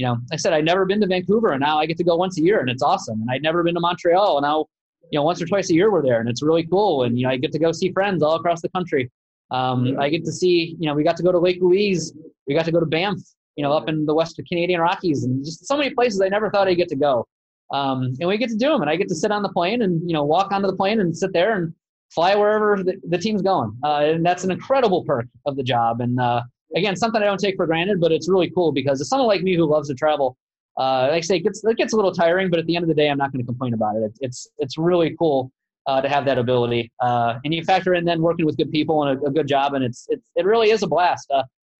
you 0.00 0.06
know, 0.06 0.16
I 0.32 0.36
said 0.36 0.54
I'd 0.54 0.64
never 0.64 0.86
been 0.86 0.98
to 1.02 1.06
Vancouver, 1.06 1.52
and 1.52 1.60
now 1.60 1.78
I 1.78 1.84
get 1.84 1.98
to 1.98 2.04
go 2.04 2.16
once 2.16 2.38
a 2.38 2.42
year, 2.42 2.60
and 2.60 2.70
it's 2.70 2.82
awesome. 2.82 3.20
And 3.20 3.30
I'd 3.30 3.42
never 3.42 3.62
been 3.62 3.74
to 3.74 3.80
Montreal, 3.80 4.38
and 4.38 4.44
now, 4.44 4.64
you 5.10 5.18
know, 5.18 5.24
once 5.24 5.42
or 5.42 5.46
twice 5.46 5.68
a 5.68 5.74
year 5.74 5.92
we're 5.92 6.02
there, 6.02 6.20
and 6.20 6.28
it's 6.28 6.42
really 6.42 6.66
cool. 6.66 7.02
And 7.02 7.18
you 7.18 7.26
know, 7.26 7.30
I 7.30 7.36
get 7.36 7.52
to 7.52 7.58
go 7.58 7.70
see 7.70 7.92
friends 7.92 8.22
all 8.22 8.34
across 8.36 8.62
the 8.62 8.70
country. 8.70 9.10
Um, 9.50 9.98
I 10.00 10.08
get 10.08 10.24
to 10.24 10.32
see, 10.32 10.74
you 10.80 10.86
know, 10.86 10.94
we 10.94 11.04
got 11.04 11.18
to 11.18 11.22
go 11.22 11.32
to 11.32 11.38
Lake 11.38 11.58
Louise, 11.60 12.14
we 12.46 12.54
got 12.54 12.64
to 12.64 12.72
go 12.72 12.80
to 12.80 12.86
Banff, 12.86 13.18
you 13.56 13.64
know, 13.64 13.72
up 13.72 13.88
in 13.88 14.06
the 14.06 14.14
West 14.14 14.40
Canadian 14.48 14.80
Rockies, 14.80 15.24
and 15.24 15.44
just 15.44 15.66
so 15.66 15.76
many 15.76 15.90
places 15.90 16.20
I 16.20 16.28
never 16.28 16.50
thought 16.50 16.68
I'd 16.68 16.74
get 16.74 16.88
to 16.88 16.96
go. 16.96 17.26
Um, 17.72 18.14
and 18.18 18.28
we 18.28 18.36
get 18.36 18.50
to 18.50 18.56
do 18.56 18.68
them, 18.68 18.80
and 18.80 18.90
I 18.90 18.96
get 18.96 19.08
to 19.08 19.14
sit 19.14 19.30
on 19.30 19.42
the 19.42 19.48
plane 19.48 19.82
and 19.82 20.00
you 20.08 20.14
know 20.14 20.24
walk 20.24 20.52
onto 20.52 20.66
the 20.66 20.76
plane 20.76 21.00
and 21.00 21.16
sit 21.16 21.32
there 21.32 21.56
and 21.56 21.72
fly 22.10 22.34
wherever 22.34 22.82
the, 22.82 23.00
the 23.08 23.18
team's 23.18 23.42
going, 23.42 23.76
uh, 23.84 24.02
and 24.04 24.26
that's 24.26 24.44
an 24.44 24.50
incredible 24.50 25.04
perk 25.04 25.26
of 25.46 25.56
the 25.56 25.62
job. 25.62 26.00
And 26.00 26.20
uh, 26.20 26.42
again, 26.76 26.96
something 26.96 27.22
I 27.22 27.24
don't 27.24 27.40
take 27.40 27.56
for 27.56 27.66
granted, 27.66 28.00
but 28.00 28.12
it's 28.12 28.28
really 28.28 28.50
cool 28.50 28.72
because 28.72 29.00
it's 29.00 29.10
someone 29.10 29.28
like 29.28 29.42
me 29.42 29.54
who 29.54 29.66
loves 29.70 29.88
to 29.88 29.94
travel, 29.94 30.36
uh, 30.76 31.08
like 31.10 31.18
I 31.18 31.20
say, 31.20 31.36
it 31.36 31.40
gets, 31.40 31.64
it 31.64 31.76
gets 31.76 31.92
a 31.92 31.96
little 31.96 32.12
tiring, 32.12 32.50
but 32.50 32.58
at 32.58 32.66
the 32.66 32.76
end 32.76 32.84
of 32.84 32.88
the 32.88 32.94
day, 32.94 33.08
I'm 33.08 33.18
not 33.18 33.32
going 33.32 33.42
to 33.44 33.46
complain 33.46 33.74
about 33.74 33.96
it. 33.96 34.12
It's, 34.20 34.48
it's 34.58 34.78
really 34.78 35.14
cool 35.18 35.50
uh, 35.86 36.00
to 36.00 36.08
have 36.08 36.24
that 36.26 36.38
ability. 36.38 36.90
Uh, 37.00 37.34
and 37.44 37.52
you 37.52 37.64
factor 37.64 37.94
in 37.94 38.04
then 38.04 38.22
working 38.22 38.46
with 38.46 38.56
good 38.56 38.70
people 38.70 39.04
and 39.04 39.20
a, 39.20 39.26
a 39.26 39.30
good 39.30 39.46
job, 39.46 39.74
and 39.74 39.84
it's, 39.84 40.06
it's, 40.08 40.30
it 40.36 40.44
really 40.44 40.70
is 40.70 40.82
a 40.82 40.86
blast. 40.86 41.30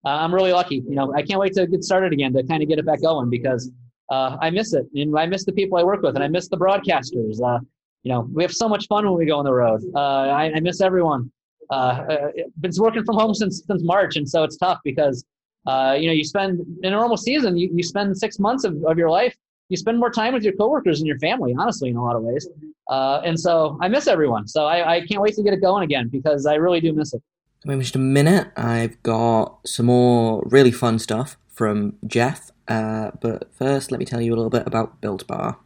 Uh, 0.05 0.09
I'm 0.09 0.35
really 0.35 0.53
lucky. 0.53 0.77
You 0.77 0.95
know, 0.95 1.13
I 1.15 1.23
can't 1.23 1.41
wait 1.41 1.53
to 1.55 1.67
get 1.67 1.85
started 1.85 2.13
again 2.13 2.33
to 2.33 2.43
kind 2.45 2.63
of 2.63 2.69
get 2.69 2.79
it 2.79 2.87
back 2.87 3.03
going 3.03 3.29
because 3.29 3.71
uh, 4.11 4.37
I 4.41 4.51
miss 4.51 4.73
it. 4.73 4.87
And 4.95 5.17
I 5.19 5.27
miss 5.27 5.45
the 5.45 5.53
people 5.53 5.79
I 5.79 5.83
work 5.83 6.03
with, 6.03 6.15
and 6.15 6.25
I 6.25 6.29
miss 6.29 6.49
the 6.49 6.57
broadcasters. 6.57 7.43
Uh, 7.43 7.61
you 8.03 8.13
know, 8.13 8.29
we 8.33 8.43
have 8.43 8.53
so 8.53 8.69
much 8.69 8.87
fun 8.87 9.05
when 9.05 9.19
we 9.19 9.27
go 9.27 9.39
on 9.39 9.45
the 9.45 9.53
road. 9.53 9.83
I, 9.95 10.53
I 10.55 10.61
miss 10.61 10.81
everyone 10.81 11.31
uh, 11.71 11.75
uh 11.75 12.29
been 12.61 12.73
working 12.79 13.05
from 13.05 13.17
home 13.17 13.35
since 13.35 13.63
since 13.67 13.83
March, 13.83 14.17
and 14.17 14.29
so 14.29 14.43
it's 14.43 14.57
tough 14.57 14.79
because 14.85 15.25
uh, 15.67 15.97
you 15.99 16.07
know 16.07 16.13
you 16.13 16.25
spend 16.25 16.61
in 16.83 16.93
a 16.93 16.97
normal 16.97 17.17
season 17.17 17.57
you, 17.57 17.71
you 17.73 17.83
spend 17.83 18.17
six 18.17 18.39
months 18.39 18.65
of, 18.65 18.83
of 18.85 18.97
your 18.97 19.11
life 19.11 19.35
you 19.69 19.77
spend 19.77 19.99
more 19.99 20.11
time 20.11 20.33
with 20.33 20.43
your 20.43 20.55
coworkers 20.55 21.01
and 21.01 21.07
your 21.07 21.19
family 21.19 21.55
honestly 21.59 21.91
in 21.91 21.97
a 21.97 22.03
lot 22.03 22.17
of 22.17 22.23
ways 22.23 22.49
uh, 22.89 23.21
and 23.25 23.39
so 23.39 23.79
i 23.83 23.89
miss 23.89 24.07
everyone 24.07 24.49
so 24.49 24.65
I, 24.65 24.97
I 24.97 25.07
can't 25.07 25.21
wait 25.21 25.35
to 25.35 25.43
get 25.43 25.53
it 25.53 25.61
going 25.61 25.83
again 25.83 26.09
because 26.09 26.47
i 26.47 26.55
really 26.55 26.81
do 26.81 26.93
miss 26.93 27.13
it 27.13 27.23
in 27.65 27.81
just 27.81 27.97
a 27.97 28.01
minute. 28.01 28.51
I've 28.57 29.03
got 29.03 29.67
some 29.67 29.87
more 29.87 30.43
really 30.47 30.73
fun 30.73 30.99
stuff 30.99 31.37
from 31.49 31.95
jeff 32.07 32.51
uh, 32.71 33.11
but 33.21 33.53
first 33.53 33.91
let 33.91 33.99
me 33.99 34.07
tell 34.07 34.21
you 34.21 34.33
a 34.33 34.37
little 34.37 34.49
bit 34.49 34.67
about 34.67 35.01
built 35.01 35.27
bar. 35.27 35.59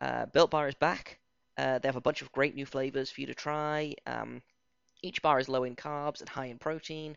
Uh, 0.00 0.26
built 0.26 0.52
bar 0.52 0.68
is 0.68 0.76
back. 0.76 1.18
Uh, 1.58 1.78
they 1.78 1.88
have 1.88 1.96
a 1.96 2.00
bunch 2.00 2.22
of 2.22 2.30
great 2.32 2.54
new 2.54 2.64
flavors 2.64 3.10
for 3.10 3.20
you 3.20 3.26
to 3.26 3.34
try. 3.34 3.94
Um, 4.06 4.42
each 5.02 5.20
bar 5.22 5.40
is 5.40 5.48
low 5.48 5.64
in 5.64 5.74
carbs 5.74 6.20
and 6.20 6.28
high 6.28 6.46
in 6.46 6.58
protein, 6.58 7.16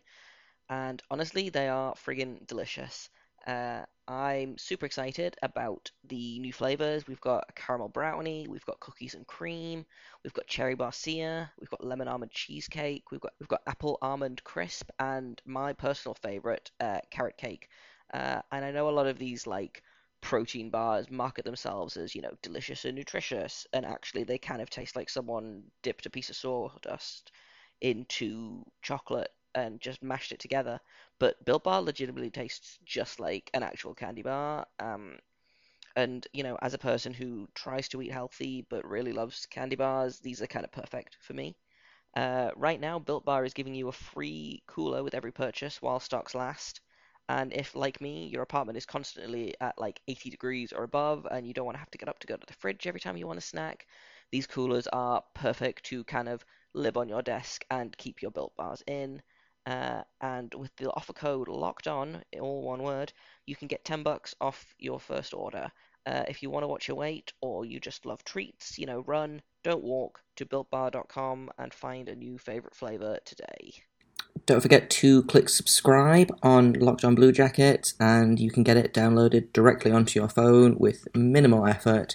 and 0.68 1.00
honestly, 1.10 1.48
they 1.48 1.68
are 1.68 1.94
friggin' 1.94 2.44
delicious. 2.48 3.08
Uh, 3.46 3.84
I'm 4.08 4.58
super 4.58 4.86
excited 4.86 5.36
about 5.42 5.90
the 6.04 6.38
new 6.40 6.52
flavors. 6.52 7.06
We've 7.06 7.20
got 7.20 7.54
caramel 7.54 7.88
brownie, 7.88 8.46
we've 8.48 8.64
got 8.66 8.80
cookies 8.80 9.14
and 9.14 9.26
cream, 9.26 9.84
we've 10.22 10.32
got 10.34 10.46
cherry 10.46 10.76
barcia, 10.76 11.48
we've 11.58 11.70
got 11.70 11.84
lemon 11.84 12.08
almond 12.08 12.32
cheesecake, 12.32 13.10
we've 13.10 13.20
got 13.20 13.34
we've 13.40 13.48
got 13.48 13.62
apple 13.66 13.98
almond 14.02 14.42
crisp, 14.44 14.90
and 14.98 15.40
my 15.44 15.72
personal 15.72 16.14
favorite, 16.14 16.70
uh, 16.80 17.00
carrot 17.10 17.36
cake. 17.36 17.68
Uh, 18.12 18.42
and 18.52 18.64
I 18.64 18.70
know 18.72 18.88
a 18.88 18.90
lot 18.90 19.06
of 19.06 19.18
these 19.18 19.46
like 19.46 19.82
protein 20.20 20.70
bars 20.70 21.10
market 21.10 21.44
themselves 21.44 21.96
as 21.96 22.14
you 22.14 22.22
know 22.22 22.32
delicious 22.42 22.84
and 22.84 22.96
nutritious, 22.96 23.66
and 23.72 23.86
actually 23.86 24.24
they 24.24 24.38
kind 24.38 24.60
of 24.62 24.70
taste 24.70 24.96
like 24.96 25.08
someone 25.10 25.62
dipped 25.82 26.06
a 26.06 26.10
piece 26.10 26.30
of 26.30 26.36
sawdust 26.36 27.30
into 27.80 28.64
chocolate 28.82 29.30
and 29.54 29.80
just 29.80 30.02
mashed 30.02 30.32
it 30.32 30.40
together. 30.40 30.80
But 31.18 31.44
Built 31.44 31.64
Bar 31.64 31.82
legitimately 31.82 32.30
tastes 32.30 32.78
just 32.84 33.20
like 33.20 33.50
an 33.54 33.62
actual 33.62 33.94
candy 33.94 34.22
bar. 34.22 34.66
Um, 34.78 35.18
and 35.96 36.26
you 36.32 36.42
know, 36.42 36.56
as 36.62 36.74
a 36.74 36.78
person 36.78 37.12
who 37.14 37.48
tries 37.54 37.88
to 37.88 38.00
eat 38.02 38.12
healthy 38.12 38.62
but 38.68 38.84
really 38.86 39.12
loves 39.12 39.46
candy 39.46 39.76
bars, 39.76 40.20
these 40.20 40.40
are 40.42 40.46
kind 40.46 40.64
of 40.64 40.72
perfect 40.72 41.16
for 41.20 41.34
me. 41.34 41.56
Uh, 42.16 42.50
right 42.56 42.80
now, 42.80 42.98
Built 42.98 43.24
Bar 43.24 43.44
is 43.44 43.54
giving 43.54 43.74
you 43.74 43.88
a 43.88 43.92
free 43.92 44.62
cooler 44.66 45.04
with 45.04 45.14
every 45.14 45.32
purchase 45.32 45.80
while 45.82 46.00
stocks 46.00 46.34
last. 46.34 46.80
And 47.28 47.52
if, 47.52 47.74
like 47.76 48.00
me, 48.00 48.26
your 48.28 48.42
apartment 48.42 48.76
is 48.78 48.86
constantly 48.86 49.54
at 49.60 49.78
like 49.78 50.00
80 50.08 50.30
degrees 50.30 50.72
or 50.72 50.84
above, 50.84 51.26
and 51.30 51.46
you 51.46 51.54
don't 51.54 51.66
want 51.66 51.76
to 51.76 51.80
have 51.80 51.90
to 51.92 51.98
get 51.98 52.08
up 52.08 52.18
to 52.20 52.26
go 52.26 52.36
to 52.36 52.46
the 52.46 52.52
fridge 52.54 52.86
every 52.86 53.00
time 53.00 53.16
you 53.16 53.26
want 53.26 53.38
a 53.38 53.42
snack, 53.42 53.86
these 54.32 54.46
coolers 54.48 54.86
are 54.88 55.22
perfect 55.34 55.84
to 55.86 56.04
kind 56.04 56.28
of 56.28 56.44
live 56.74 56.96
on 56.96 57.08
your 57.08 57.22
desk 57.22 57.64
and 57.70 57.96
keep 57.98 58.22
your 58.22 58.30
built 58.32 58.56
bars 58.56 58.82
in. 58.86 59.22
Uh, 59.66 60.02
and 60.20 60.54
with 60.54 60.74
the 60.76 60.90
offer 60.90 61.12
code 61.12 61.48
locked 61.48 61.88
on, 61.88 62.22
all 62.40 62.62
one 62.62 62.82
word, 62.82 63.12
you 63.46 63.56
can 63.56 63.66
get 63.66 63.84
10 63.84 64.04
bucks 64.04 64.34
off 64.40 64.74
your 64.78 65.00
first 65.00 65.34
order. 65.34 65.70
Uh, 66.06 66.22
if 66.28 66.40
you 66.40 66.50
want 66.50 66.62
to 66.62 66.68
watch 66.68 66.86
your 66.86 66.96
weight 66.96 67.32
or 67.40 67.64
you 67.64 67.80
just 67.80 68.06
love 68.06 68.22
treats, 68.22 68.78
you 68.78 68.86
know, 68.86 69.02
run, 69.08 69.42
don't 69.64 69.82
walk 69.82 70.20
to 70.36 70.46
builtbar.com 70.46 71.50
and 71.58 71.74
find 71.74 72.08
a 72.08 72.14
new 72.14 72.38
favorite 72.38 72.76
flavor 72.76 73.18
today. 73.24 73.74
don't 74.46 74.60
forget 74.60 74.88
to 74.88 75.24
click 75.24 75.48
subscribe 75.48 76.30
on 76.44 76.74
Locked 76.74 77.04
On 77.04 77.16
Blue 77.16 77.32
Jacket, 77.32 77.92
and 77.98 78.38
you 78.38 78.52
can 78.52 78.62
get 78.62 78.76
it 78.76 78.94
downloaded 78.94 79.52
directly 79.52 79.90
onto 79.90 80.20
your 80.20 80.28
phone 80.28 80.78
with 80.78 81.08
minimal 81.12 81.66
effort. 81.66 82.14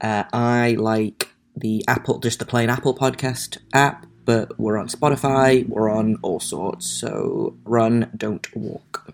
Uh, 0.00 0.22
I 0.32 0.76
like 0.78 1.34
the 1.56 1.84
Apple, 1.88 2.20
just 2.20 2.38
the 2.38 2.46
plain 2.46 2.70
Apple 2.70 2.94
podcast 2.94 3.58
app, 3.74 4.06
but 4.24 4.58
we're 4.58 4.78
on 4.78 4.88
Spotify, 4.88 5.68
we're 5.68 5.90
on 5.90 6.18
all 6.22 6.40
sorts. 6.40 6.86
So 6.86 7.56
run, 7.64 8.10
don't 8.16 8.54
walk. 8.54 9.12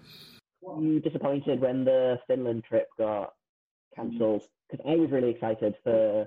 Were 0.63 0.83
you 0.83 1.01
disappointed 1.01 1.61
when 1.61 1.85
the 1.85 2.19
Finland 2.27 2.65
trip 2.69 2.89
got 2.99 3.33
cancelled? 3.97 4.43
Because 4.71 4.85
I 4.89 4.97
was 4.97 5.11
really 5.11 5.31
excited 5.31 5.75
for 5.83 6.27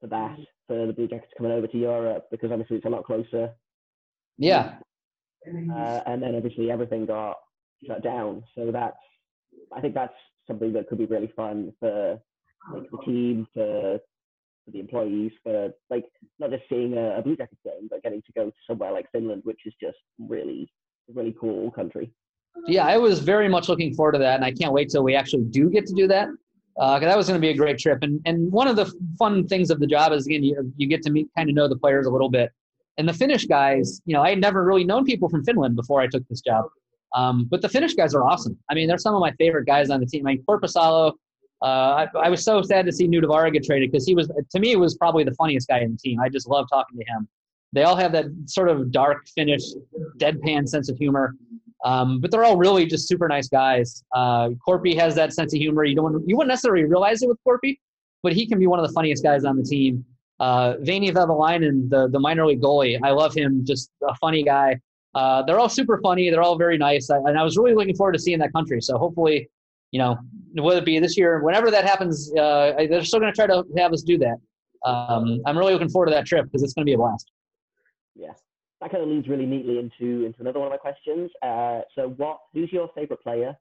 for 0.00 0.06
that, 0.06 0.38
for 0.66 0.86
the 0.86 0.92
Blue 0.92 1.06
Jackets 1.06 1.32
coming 1.36 1.52
over 1.52 1.66
to 1.66 1.76
Europe, 1.76 2.26
because 2.30 2.50
obviously 2.50 2.76
it's 2.76 2.86
a 2.86 2.88
lot 2.88 3.04
closer. 3.04 3.50
Yeah. 4.38 4.78
Uh, 5.46 6.00
and 6.06 6.22
then 6.22 6.34
obviously 6.34 6.70
everything 6.70 7.06
got 7.06 7.36
shut 7.86 8.02
down. 8.02 8.42
So 8.54 8.70
that's, 8.72 8.96
I 9.76 9.80
think 9.80 9.94
that's 9.94 10.14
something 10.46 10.72
that 10.72 10.88
could 10.88 10.98
be 10.98 11.06
really 11.06 11.32
fun 11.36 11.72
for 11.80 12.18
like 12.72 12.90
the 12.90 12.98
team, 13.04 13.46
for, 13.52 14.00
for 14.70 14.76
the 14.76 14.80
employees, 14.80 15.32
for 15.42 15.70
like 15.90 16.04
not 16.38 16.50
just 16.50 16.64
seeing 16.68 16.96
a, 16.96 17.18
a 17.18 17.22
Blue 17.22 17.36
Jackets 17.36 17.60
game, 17.64 17.88
but 17.90 18.02
getting 18.02 18.22
to 18.22 18.32
go 18.32 18.52
somewhere 18.66 18.92
like 18.92 19.06
Finland, 19.12 19.42
which 19.44 19.60
is 19.66 19.74
just 19.80 19.98
really, 20.18 20.70
really 21.12 21.34
cool 21.38 21.70
country. 21.70 22.10
Yeah, 22.66 22.86
I 22.86 22.96
was 22.96 23.20
very 23.20 23.48
much 23.48 23.68
looking 23.68 23.94
forward 23.94 24.12
to 24.12 24.18
that, 24.18 24.36
and 24.36 24.44
I 24.44 24.52
can't 24.52 24.72
wait 24.72 24.90
till 24.90 25.02
we 25.02 25.14
actually 25.14 25.44
do 25.44 25.70
get 25.70 25.86
to 25.86 25.94
do 25.94 26.06
that. 26.08 26.28
Uh, 26.78 26.98
that 26.98 27.16
was 27.16 27.28
going 27.28 27.40
to 27.40 27.40
be 27.40 27.50
a 27.50 27.56
great 27.56 27.78
trip, 27.78 27.98
and 28.02 28.20
and 28.24 28.50
one 28.50 28.68
of 28.68 28.76
the 28.76 28.92
fun 29.18 29.46
things 29.46 29.70
of 29.70 29.80
the 29.80 29.86
job 29.86 30.12
is 30.12 30.26
again 30.26 30.42
you 30.42 30.72
you 30.76 30.88
get 30.88 31.02
to 31.02 31.10
meet 31.10 31.28
kind 31.36 31.48
of 31.48 31.54
know 31.54 31.68
the 31.68 31.76
players 31.76 32.06
a 32.06 32.10
little 32.10 32.30
bit, 32.30 32.50
and 32.98 33.08
the 33.08 33.12
Finnish 33.12 33.46
guys, 33.46 34.00
you 34.04 34.14
know, 34.14 34.22
I 34.22 34.30
had 34.30 34.40
never 34.40 34.64
really 34.64 34.84
known 34.84 35.04
people 35.04 35.28
from 35.28 35.44
Finland 35.44 35.76
before 35.76 36.00
I 36.00 36.06
took 36.06 36.26
this 36.28 36.40
job, 36.40 36.64
um, 37.14 37.46
but 37.50 37.62
the 37.62 37.68
Finnish 37.68 37.94
guys 37.94 38.14
are 38.14 38.24
awesome. 38.24 38.58
I 38.70 38.74
mean, 38.74 38.88
they're 38.88 38.98
some 38.98 39.14
of 39.14 39.20
my 39.20 39.32
favorite 39.32 39.66
guys 39.66 39.90
on 39.90 40.00
the 40.00 40.06
team. 40.06 40.26
I 40.26 40.32
mean, 40.32 40.44
Korpisalo, 40.48 41.12
uh, 41.62 42.06
I, 42.14 42.18
I, 42.18 42.28
was 42.30 42.42
so 42.42 42.62
sad 42.62 42.86
to 42.86 42.92
see 42.92 43.06
Nutivaara 43.06 43.52
get 43.52 43.64
traded 43.64 43.92
because 43.92 44.06
he 44.06 44.14
was 44.14 44.30
to 44.50 44.60
me 44.60 44.76
was 44.76 44.96
probably 44.96 45.24
the 45.24 45.34
funniest 45.34 45.68
guy 45.68 45.80
in 45.80 45.92
the 45.92 45.98
team. 45.98 46.18
I 46.18 46.28
just 46.30 46.48
love 46.48 46.66
talking 46.70 46.98
to 46.98 47.04
him. 47.04 47.28
They 47.72 47.82
all 47.82 47.96
have 47.96 48.12
that 48.12 48.26
sort 48.46 48.68
of 48.68 48.90
dark 48.90 49.26
Finnish, 49.34 49.62
deadpan 50.18 50.68
sense 50.68 50.88
of 50.88 50.96
humor. 50.96 51.36
Um, 51.84 52.20
but 52.20 52.30
they're 52.30 52.44
all 52.44 52.56
really 52.56 52.86
just 52.86 53.08
super 53.08 53.28
nice 53.28 53.48
guys. 53.48 54.02
Uh, 54.14 54.50
Korpi 54.66 54.98
has 54.98 55.14
that 55.14 55.32
sense 55.32 55.54
of 55.54 55.58
humor. 55.58 55.84
You 55.84 55.96
don't 55.96 56.26
you 56.26 56.36
wouldn't 56.36 56.48
necessarily 56.48 56.84
realize 56.84 57.22
it 57.22 57.28
with 57.28 57.38
Korpi, 57.46 57.78
but 58.22 58.32
he 58.32 58.46
can 58.46 58.58
be 58.58 58.66
one 58.66 58.78
of 58.78 58.86
the 58.86 58.92
funniest 58.92 59.22
guys 59.22 59.44
on 59.44 59.56
the 59.56 59.62
team. 59.62 60.04
Uh, 60.40 60.74
Veini 60.76 61.12
Vehviläinen, 61.12 61.88
the 61.90 62.08
the 62.08 62.18
minor 62.18 62.46
league 62.46 62.62
goalie, 62.62 62.98
I 63.02 63.10
love 63.10 63.34
him. 63.34 63.64
Just 63.66 63.90
a 64.06 64.14
funny 64.16 64.42
guy. 64.42 64.78
Uh, 65.14 65.42
they're 65.42 65.58
all 65.58 65.68
super 65.68 65.98
funny. 66.02 66.30
They're 66.30 66.42
all 66.42 66.56
very 66.56 66.78
nice, 66.78 67.10
I, 67.10 67.16
and 67.16 67.38
I 67.38 67.42
was 67.42 67.56
really 67.56 67.74
looking 67.74 67.96
forward 67.96 68.12
to 68.12 68.18
seeing 68.18 68.38
that 68.38 68.52
country. 68.52 68.80
So 68.80 68.96
hopefully, 68.96 69.48
you 69.90 69.98
know, 69.98 70.18
whether 70.54 70.78
it 70.78 70.84
be 70.84 70.98
this 70.98 71.16
year, 71.16 71.42
whenever 71.42 71.70
that 71.70 71.84
happens, 71.84 72.32
uh, 72.36 72.72
they're 72.88 73.04
still 73.04 73.20
going 73.20 73.32
to 73.32 73.36
try 73.36 73.46
to 73.46 73.64
have 73.76 73.92
us 73.92 74.02
do 74.02 74.18
that. 74.18 74.36
Um, 74.84 75.40
I'm 75.46 75.58
really 75.58 75.72
looking 75.72 75.90
forward 75.90 76.06
to 76.06 76.12
that 76.12 76.26
trip 76.26 76.46
because 76.46 76.62
it's 76.62 76.72
going 76.72 76.84
to 76.86 76.90
be 76.90 76.94
a 76.94 76.98
blast. 76.98 77.30
Yeah 78.14 78.32
that 78.80 78.90
kind 78.90 79.02
of 79.02 79.10
leads 79.10 79.28
really 79.28 79.46
neatly 79.46 79.78
into 79.78 80.24
into 80.24 80.40
another 80.40 80.58
one 80.58 80.68
of 80.68 80.72
my 80.72 80.78
questions. 80.78 81.30
Uh, 81.42 81.80
so, 81.94 82.14
what 82.16 82.38
who's 82.52 82.72
your 82.72 82.90
favorite 82.94 83.22
player 83.22 83.56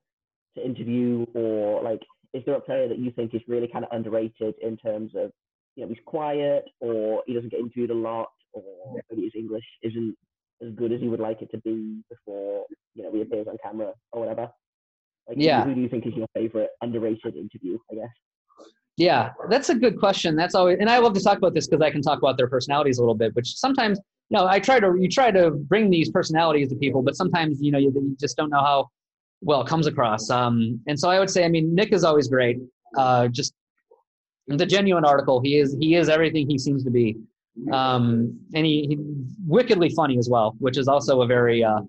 to 0.56 0.66
interview, 0.66 1.26
or 1.34 1.84
like, 1.84 2.02
is 2.34 2.44
there 2.46 2.56
a 2.56 2.62
player 2.62 2.88
that 2.88 3.00
you 3.00 3.12
think 3.12 3.36
is 3.36 3.42
really 3.48 3.68
kind 3.68 3.86
of 3.86 3.92
underrated 3.92 4.56
in 4.62 4.78
terms 4.78 5.12
of, 5.16 5.32
you 5.76 5.84
know, 5.84 5.90
he's 5.90 6.04
quiet, 6.06 6.66
or 6.80 7.24
he 7.28 7.34
doesn't 7.34 7.52
get 7.52 7.60
interviewed 7.60 7.92
a 7.92 7.94
lot, 7.94 8.30
or 8.54 9.00
maybe 9.10 9.24
his 9.24 9.34
English 9.36 9.66
isn't 9.84 10.16
as 10.62 10.72
good 10.76 10.92
as 10.92 11.00
he 11.00 11.08
would 11.08 11.20
like 11.20 11.42
it 11.42 11.52
to 11.52 11.58
be 11.60 12.02
before 12.10 12.66
you 12.94 13.04
know 13.04 13.12
he 13.12 13.22
appears 13.22 13.48
on 13.48 13.58
camera 13.62 13.94
or 14.12 14.22
whatever. 14.22 14.50
Like, 15.30 15.38
yeah. 15.40 15.64
Who, 15.64 15.76
do 15.76 15.82
you 15.82 15.90
think 15.90 16.06
is 16.08 16.16
your 16.16 16.28
favorite 16.34 16.72
underrated 16.82 17.36
interview? 17.36 17.78
I 17.92 17.96
guess. 17.96 18.10
Yeah, 18.98 19.30
that's 19.50 19.70
a 19.70 19.76
good 19.76 19.98
question. 19.98 20.36
That's 20.36 20.56
always, 20.56 20.80
and 20.82 20.90
I 20.90 20.98
love 20.98 21.14
to 21.14 21.24
talk 21.24 21.38
about 21.38 21.54
this 21.54 21.68
because 21.68 21.82
I 21.82 21.90
can 21.90 22.02
talk 22.02 22.18
about 22.18 22.36
their 22.36 22.50
personalities 22.50 22.98
a 22.98 23.02
little 23.02 23.16
bit, 23.16 23.34
which 23.34 23.56
sometimes 23.56 23.98
you 24.30 24.38
know, 24.38 24.48
I 24.48 24.60
try 24.60 24.80
to 24.80 24.96
you 25.00 25.08
try 25.08 25.32
to 25.32 25.52
bring 25.52 25.90
these 25.90 26.10
personalities 26.10 26.70
to 26.70 26.76
people, 26.76 27.02
but 27.02 27.16
sometimes 27.16 27.62
you 27.62 27.72
know 27.72 27.78
you, 27.78 27.92
you 27.94 28.16
just 28.20 28.38
don't 28.38 28.50
know 28.50 28.60
how 28.60 28.90
well 29.42 29.62
it 29.62 29.68
comes 29.68 29.88
across. 29.88 30.30
Um, 30.30 30.82
and 30.88 31.00
so 31.00 31.10
I 31.10 31.20
would 31.20 31.30
say, 31.30 31.46
I 31.46 31.50
mean, 31.50 31.74
Nick 31.74 31.94
is 31.94 32.04
always 32.04 32.28
great. 32.28 32.58
Uh, 32.98 33.28
just 33.28 33.54
the 34.48 34.66
genuine 34.66 35.06
article, 35.06 35.40
he 35.42 35.58
is 35.58 35.76
he 35.80 35.96
is 35.96 36.10
everything 36.10 36.48
he 36.50 36.58
seems 36.58 36.84
to 36.84 36.92
be, 36.92 37.18
um, 37.72 38.40
and 38.54 38.66
he, 38.66 38.86
he 38.88 38.98
wickedly 39.46 39.90
funny 39.90 40.18
as 40.18 40.30
well, 40.30 40.56
which 40.60 40.78
is 40.78 40.88
also 40.88 41.22
a 41.22 41.28
very 41.28 41.64
uh, 41.64 41.80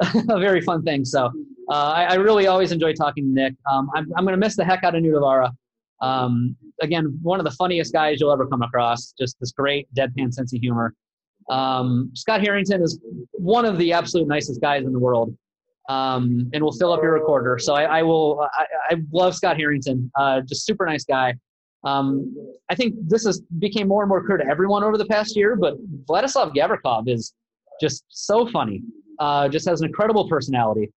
a 0.30 0.38
very 0.38 0.60
fun 0.60 0.82
thing. 0.82 1.04
So 1.04 1.30
uh, 1.70 1.92
I, 1.94 2.04
I, 2.04 2.14
really 2.14 2.48
always 2.48 2.72
enjoy 2.72 2.92
talking 2.94 3.24
to 3.24 3.30
Nick. 3.30 3.54
Um, 3.70 3.88
I'm 3.94 4.12
I'm 4.16 4.24
going 4.24 4.32
to 4.32 4.44
miss 4.44 4.56
the 4.56 4.64
heck 4.64 4.82
out 4.82 4.96
of 4.96 5.02
Nutivaara. 5.04 5.52
Um, 6.02 6.56
again, 6.82 7.16
one 7.22 7.38
of 7.38 7.44
the 7.44 7.52
funniest 7.52 7.92
guys 7.92 8.20
you'll 8.20 8.32
ever 8.32 8.46
come 8.46 8.62
across. 8.62 9.14
Just 9.18 9.38
this 9.38 9.52
great 9.52 9.86
deadpan 9.94 10.34
sense 10.34 10.52
of 10.52 10.60
humor. 10.60 10.94
Um, 11.48 12.10
Scott 12.14 12.40
Harrington 12.40 12.82
is 12.82 12.98
one 13.32 13.64
of 13.64 13.78
the 13.78 13.92
absolute 13.92 14.26
nicest 14.26 14.60
guys 14.60 14.84
in 14.84 14.92
the 14.92 14.98
world, 14.98 15.36
um, 15.88 16.50
and 16.52 16.62
will 16.62 16.72
fill 16.72 16.92
up 16.92 17.02
your 17.02 17.12
recorder. 17.12 17.56
So 17.60 17.74
I, 17.74 18.00
I 18.00 18.02
will. 18.02 18.48
I, 18.52 18.66
I, 18.90 18.96
love 19.12 19.36
Scott 19.36 19.56
Harrington. 19.56 20.10
Uh, 20.16 20.40
just 20.40 20.66
super 20.66 20.86
nice 20.86 21.04
guy. 21.04 21.34
Um, 21.84 22.34
I 22.68 22.74
think 22.74 22.96
this 23.06 23.24
has 23.26 23.42
became 23.60 23.86
more 23.86 24.02
and 24.02 24.08
more 24.08 24.24
clear 24.24 24.38
to 24.38 24.46
everyone 24.46 24.82
over 24.82 24.98
the 24.98 25.06
past 25.06 25.36
year. 25.36 25.54
But 25.54 25.76
Vladislav 26.06 26.52
Gavrikov 26.52 27.08
is 27.08 27.32
just 27.80 28.04
so 28.08 28.48
funny. 28.48 28.82
Uh, 29.20 29.48
just 29.48 29.68
has 29.68 29.82
an 29.82 29.86
incredible 29.86 30.28
personality. 30.28 30.90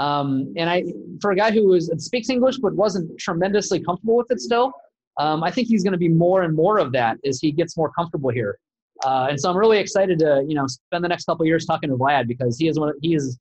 Um, 0.00 0.52
and 0.56 0.68
I, 0.68 0.84
for 1.20 1.30
a 1.32 1.36
guy 1.36 1.50
who 1.50 1.74
is, 1.74 1.92
speaks 1.98 2.30
English 2.30 2.56
but 2.58 2.74
wasn't 2.74 3.18
tremendously 3.18 3.80
comfortable 3.80 4.16
with 4.16 4.30
it 4.30 4.40
still, 4.40 4.72
um, 5.18 5.44
I 5.44 5.50
think 5.50 5.68
he's 5.68 5.84
going 5.84 5.92
to 5.92 5.98
be 5.98 6.08
more 6.08 6.42
and 6.42 6.56
more 6.56 6.78
of 6.78 6.90
that 6.92 7.18
as 7.26 7.38
he 7.38 7.52
gets 7.52 7.76
more 7.76 7.92
comfortable 7.92 8.30
here. 8.30 8.58
Uh, 9.04 9.28
and 9.30 9.40
so 9.40 9.50
I'm 9.50 9.56
really 9.56 9.78
excited 9.78 10.18
to 10.20 10.44
you 10.46 10.54
know 10.54 10.66
spend 10.66 11.04
the 11.04 11.08
next 11.08 11.24
couple 11.24 11.44
years 11.46 11.66
talking 11.66 11.90
to 11.90 11.96
Vlad 11.96 12.26
because 12.26 12.58
he 12.58 12.68
is 12.68 12.78
one 12.78 12.90
of, 12.90 12.96
he 13.02 13.14
is 13.14 13.38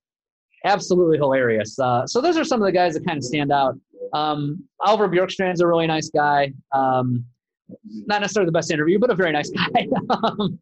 absolutely 0.65 1.17
hilarious. 1.17 1.79
Uh, 1.79 2.05
so 2.05 2.21
those 2.21 2.37
are 2.37 2.43
some 2.43 2.61
of 2.61 2.65
the 2.65 2.71
guys 2.71 2.93
that 2.93 3.05
kind 3.05 3.17
of 3.17 3.23
stand 3.23 3.51
out. 3.51 3.75
Um, 4.13 4.63
Oliver 4.81 5.07
Bjorkstrand's 5.07 5.61
a 5.61 5.67
really 5.67 5.87
nice 5.87 6.09
guy. 6.09 6.51
Um, 6.73 7.25
not 8.07 8.21
necessarily 8.21 8.47
the 8.47 8.53
best 8.53 8.71
interview, 8.71 8.99
but 8.99 9.09
a 9.09 9.15
very 9.15 9.31
nice 9.31 9.49
guy. 9.73 9.87
um, 10.09 10.59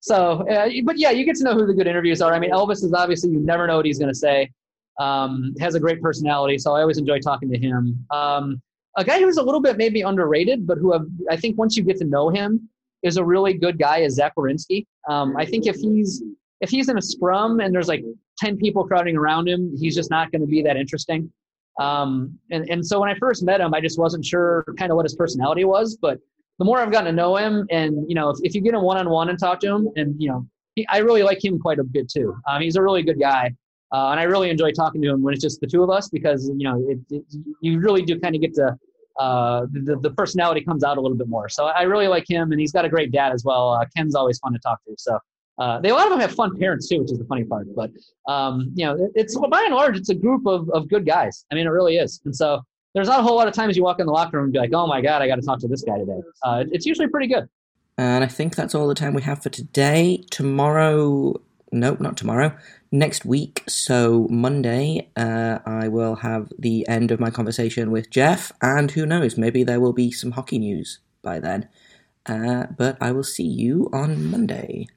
so, 0.00 0.46
uh, 0.48 0.68
but 0.84 0.98
yeah, 0.98 1.10
you 1.10 1.24
get 1.24 1.36
to 1.36 1.44
know 1.44 1.54
who 1.54 1.66
the 1.66 1.74
good 1.74 1.86
interviews 1.86 2.20
are. 2.20 2.32
I 2.34 2.38
mean, 2.38 2.50
Elvis 2.50 2.84
is 2.84 2.92
obviously 2.92 3.30
you 3.30 3.40
never 3.40 3.66
know 3.66 3.76
what 3.76 3.86
he's 3.86 3.98
going 3.98 4.12
to 4.12 4.18
say. 4.18 4.50
Um, 4.98 5.54
has 5.60 5.74
a 5.74 5.80
great 5.80 6.02
personality, 6.02 6.58
so 6.58 6.74
I 6.74 6.80
always 6.80 6.98
enjoy 6.98 7.20
talking 7.20 7.50
to 7.52 7.58
him. 7.58 8.04
Um, 8.10 8.60
a 8.96 9.04
guy 9.04 9.20
who's 9.20 9.36
a 9.36 9.42
little 9.42 9.60
bit 9.60 9.76
maybe 9.76 10.00
underrated, 10.00 10.66
but 10.66 10.78
who 10.78 10.92
have, 10.92 11.06
I 11.30 11.36
think 11.36 11.56
once 11.56 11.76
you 11.76 11.84
get 11.84 11.98
to 11.98 12.04
know 12.04 12.30
him, 12.30 12.68
is 13.02 13.16
a 13.16 13.24
really 13.24 13.54
good 13.54 13.78
guy 13.78 13.98
is 13.98 14.14
Zach 14.14 14.34
Werenski. 14.36 14.86
Um, 15.08 15.36
I 15.36 15.44
think 15.44 15.66
if 15.66 15.76
he's 15.76 16.22
if 16.60 16.70
he's 16.70 16.88
in 16.88 16.98
a 16.98 17.02
scrum 17.02 17.60
and 17.60 17.72
there's 17.72 17.88
like 17.88 18.04
ten 18.38 18.56
people 18.56 18.84
crowding 18.84 19.16
around 19.16 19.48
him, 19.48 19.72
he's 19.78 19.94
just 19.94 20.10
not 20.10 20.32
going 20.32 20.40
to 20.40 20.46
be 20.46 20.62
that 20.62 20.76
interesting. 20.76 21.32
Um, 21.80 22.36
and 22.50 22.68
and 22.68 22.84
so 22.84 23.00
when 23.00 23.08
I 23.08 23.14
first 23.18 23.44
met 23.44 23.60
him, 23.60 23.72
I 23.72 23.80
just 23.80 23.98
wasn't 23.98 24.24
sure 24.24 24.64
kind 24.76 24.90
of 24.90 24.96
what 24.96 25.04
his 25.04 25.14
personality 25.14 25.64
was. 25.64 25.96
But 25.96 26.18
the 26.58 26.64
more 26.64 26.80
I've 26.80 26.90
gotten 26.90 27.06
to 27.06 27.12
know 27.12 27.36
him, 27.36 27.66
and 27.70 28.04
you 28.08 28.14
know, 28.14 28.30
if, 28.30 28.38
if 28.42 28.54
you 28.54 28.60
get 28.60 28.74
him 28.74 28.82
one 28.82 28.98
on 28.98 29.08
one 29.08 29.28
and 29.28 29.38
talk 29.38 29.60
to 29.60 29.68
him, 29.68 29.88
and 29.94 30.20
you 30.20 30.28
know, 30.28 30.46
he, 30.74 30.86
I 30.88 30.98
really 30.98 31.22
like 31.22 31.42
him 31.44 31.58
quite 31.60 31.78
a 31.78 31.84
bit 31.84 32.10
too. 32.10 32.34
Um, 32.48 32.62
he's 32.62 32.76
a 32.76 32.82
really 32.82 33.02
good 33.02 33.20
guy. 33.20 33.54
Uh, 33.92 34.10
and 34.10 34.20
I 34.20 34.24
really 34.24 34.50
enjoy 34.50 34.72
talking 34.72 35.00
to 35.02 35.08
him 35.08 35.22
when 35.22 35.32
it's 35.32 35.42
just 35.42 35.60
the 35.60 35.66
two 35.66 35.82
of 35.82 35.90
us 35.90 36.08
because 36.08 36.50
you 36.56 36.64
know 36.64 36.84
it, 36.88 36.98
it, 37.10 37.24
you 37.60 37.80
really 37.80 38.02
do 38.02 38.18
kind 38.20 38.34
of 38.34 38.40
get 38.40 38.54
to 38.54 38.76
uh, 39.18 39.66
the, 39.72 39.96
the 39.96 40.10
personality 40.10 40.60
comes 40.60 40.84
out 40.84 40.96
a 40.96 41.00
little 41.00 41.16
bit 41.16 41.28
more. 41.28 41.48
So 41.48 41.66
I 41.66 41.82
really 41.82 42.06
like 42.06 42.28
him, 42.28 42.52
and 42.52 42.60
he's 42.60 42.72
got 42.72 42.84
a 42.84 42.88
great 42.88 43.10
dad 43.10 43.32
as 43.32 43.44
well. 43.44 43.70
Uh, 43.70 43.84
Ken's 43.96 44.14
always 44.14 44.38
fun 44.38 44.52
to 44.52 44.58
talk 44.60 44.78
to. 44.84 44.94
So 44.98 45.18
uh, 45.58 45.80
they 45.80 45.88
a 45.88 45.94
lot 45.94 46.04
of 46.04 46.10
them 46.10 46.20
have 46.20 46.32
fun 46.32 46.56
parents 46.56 46.88
too, 46.88 47.00
which 47.00 47.12
is 47.12 47.18
the 47.18 47.24
funny 47.24 47.44
part. 47.44 47.66
But 47.74 47.90
um, 48.26 48.70
you 48.74 48.84
know, 48.84 48.94
it, 48.94 49.12
it's 49.14 49.36
by 49.36 49.62
and 49.64 49.74
large, 49.74 49.96
it's 49.96 50.08
a 50.08 50.14
group 50.14 50.46
of, 50.46 50.70
of 50.70 50.88
good 50.88 51.04
guys. 51.04 51.44
I 51.50 51.54
mean, 51.54 51.66
it 51.66 51.70
really 51.70 51.96
is. 51.96 52.20
And 52.24 52.34
so 52.34 52.60
there's 52.94 53.08
not 53.08 53.20
a 53.20 53.22
whole 53.22 53.36
lot 53.36 53.48
of 53.48 53.54
times 53.54 53.76
you 53.76 53.82
walk 53.82 54.00
in 54.00 54.06
the 54.06 54.12
locker 54.12 54.36
room 54.36 54.44
and 54.44 54.52
be 54.52 54.58
like, 54.58 54.72
oh 54.72 54.86
my 54.86 55.00
god, 55.00 55.20
I 55.20 55.26
got 55.26 55.36
to 55.36 55.42
talk 55.42 55.58
to 55.60 55.68
this 55.68 55.82
guy 55.82 55.98
today. 55.98 56.20
Uh, 56.42 56.64
it's 56.70 56.86
usually 56.86 57.08
pretty 57.08 57.26
good. 57.26 57.48
And 57.96 58.22
I 58.22 58.28
think 58.28 58.54
that's 58.54 58.76
all 58.76 58.86
the 58.86 58.94
time 58.94 59.14
we 59.14 59.22
have 59.22 59.42
for 59.42 59.48
today. 59.48 60.22
Tomorrow, 60.30 61.40
nope, 61.72 62.00
not 62.00 62.16
tomorrow 62.16 62.56
next 62.90 63.24
week, 63.24 63.62
so 63.68 64.26
Monday, 64.30 65.10
uh, 65.16 65.58
I 65.66 65.88
will 65.88 66.16
have 66.16 66.50
the 66.58 66.88
end 66.88 67.10
of 67.10 67.20
my 67.20 67.30
conversation 67.30 67.90
with 67.90 68.10
Jeff, 68.10 68.52
and 68.62 68.90
who 68.90 69.04
knows, 69.06 69.36
maybe 69.36 69.62
there 69.62 69.80
will 69.80 69.92
be 69.92 70.10
some 70.10 70.32
hockey 70.32 70.58
news 70.58 71.00
by 71.22 71.38
then. 71.38 71.68
Uh, 72.26 72.66
but 72.76 72.96
I 73.00 73.12
will 73.12 73.24
see 73.24 73.46
you 73.46 73.88
on 73.92 74.30
Monday. 74.30 74.88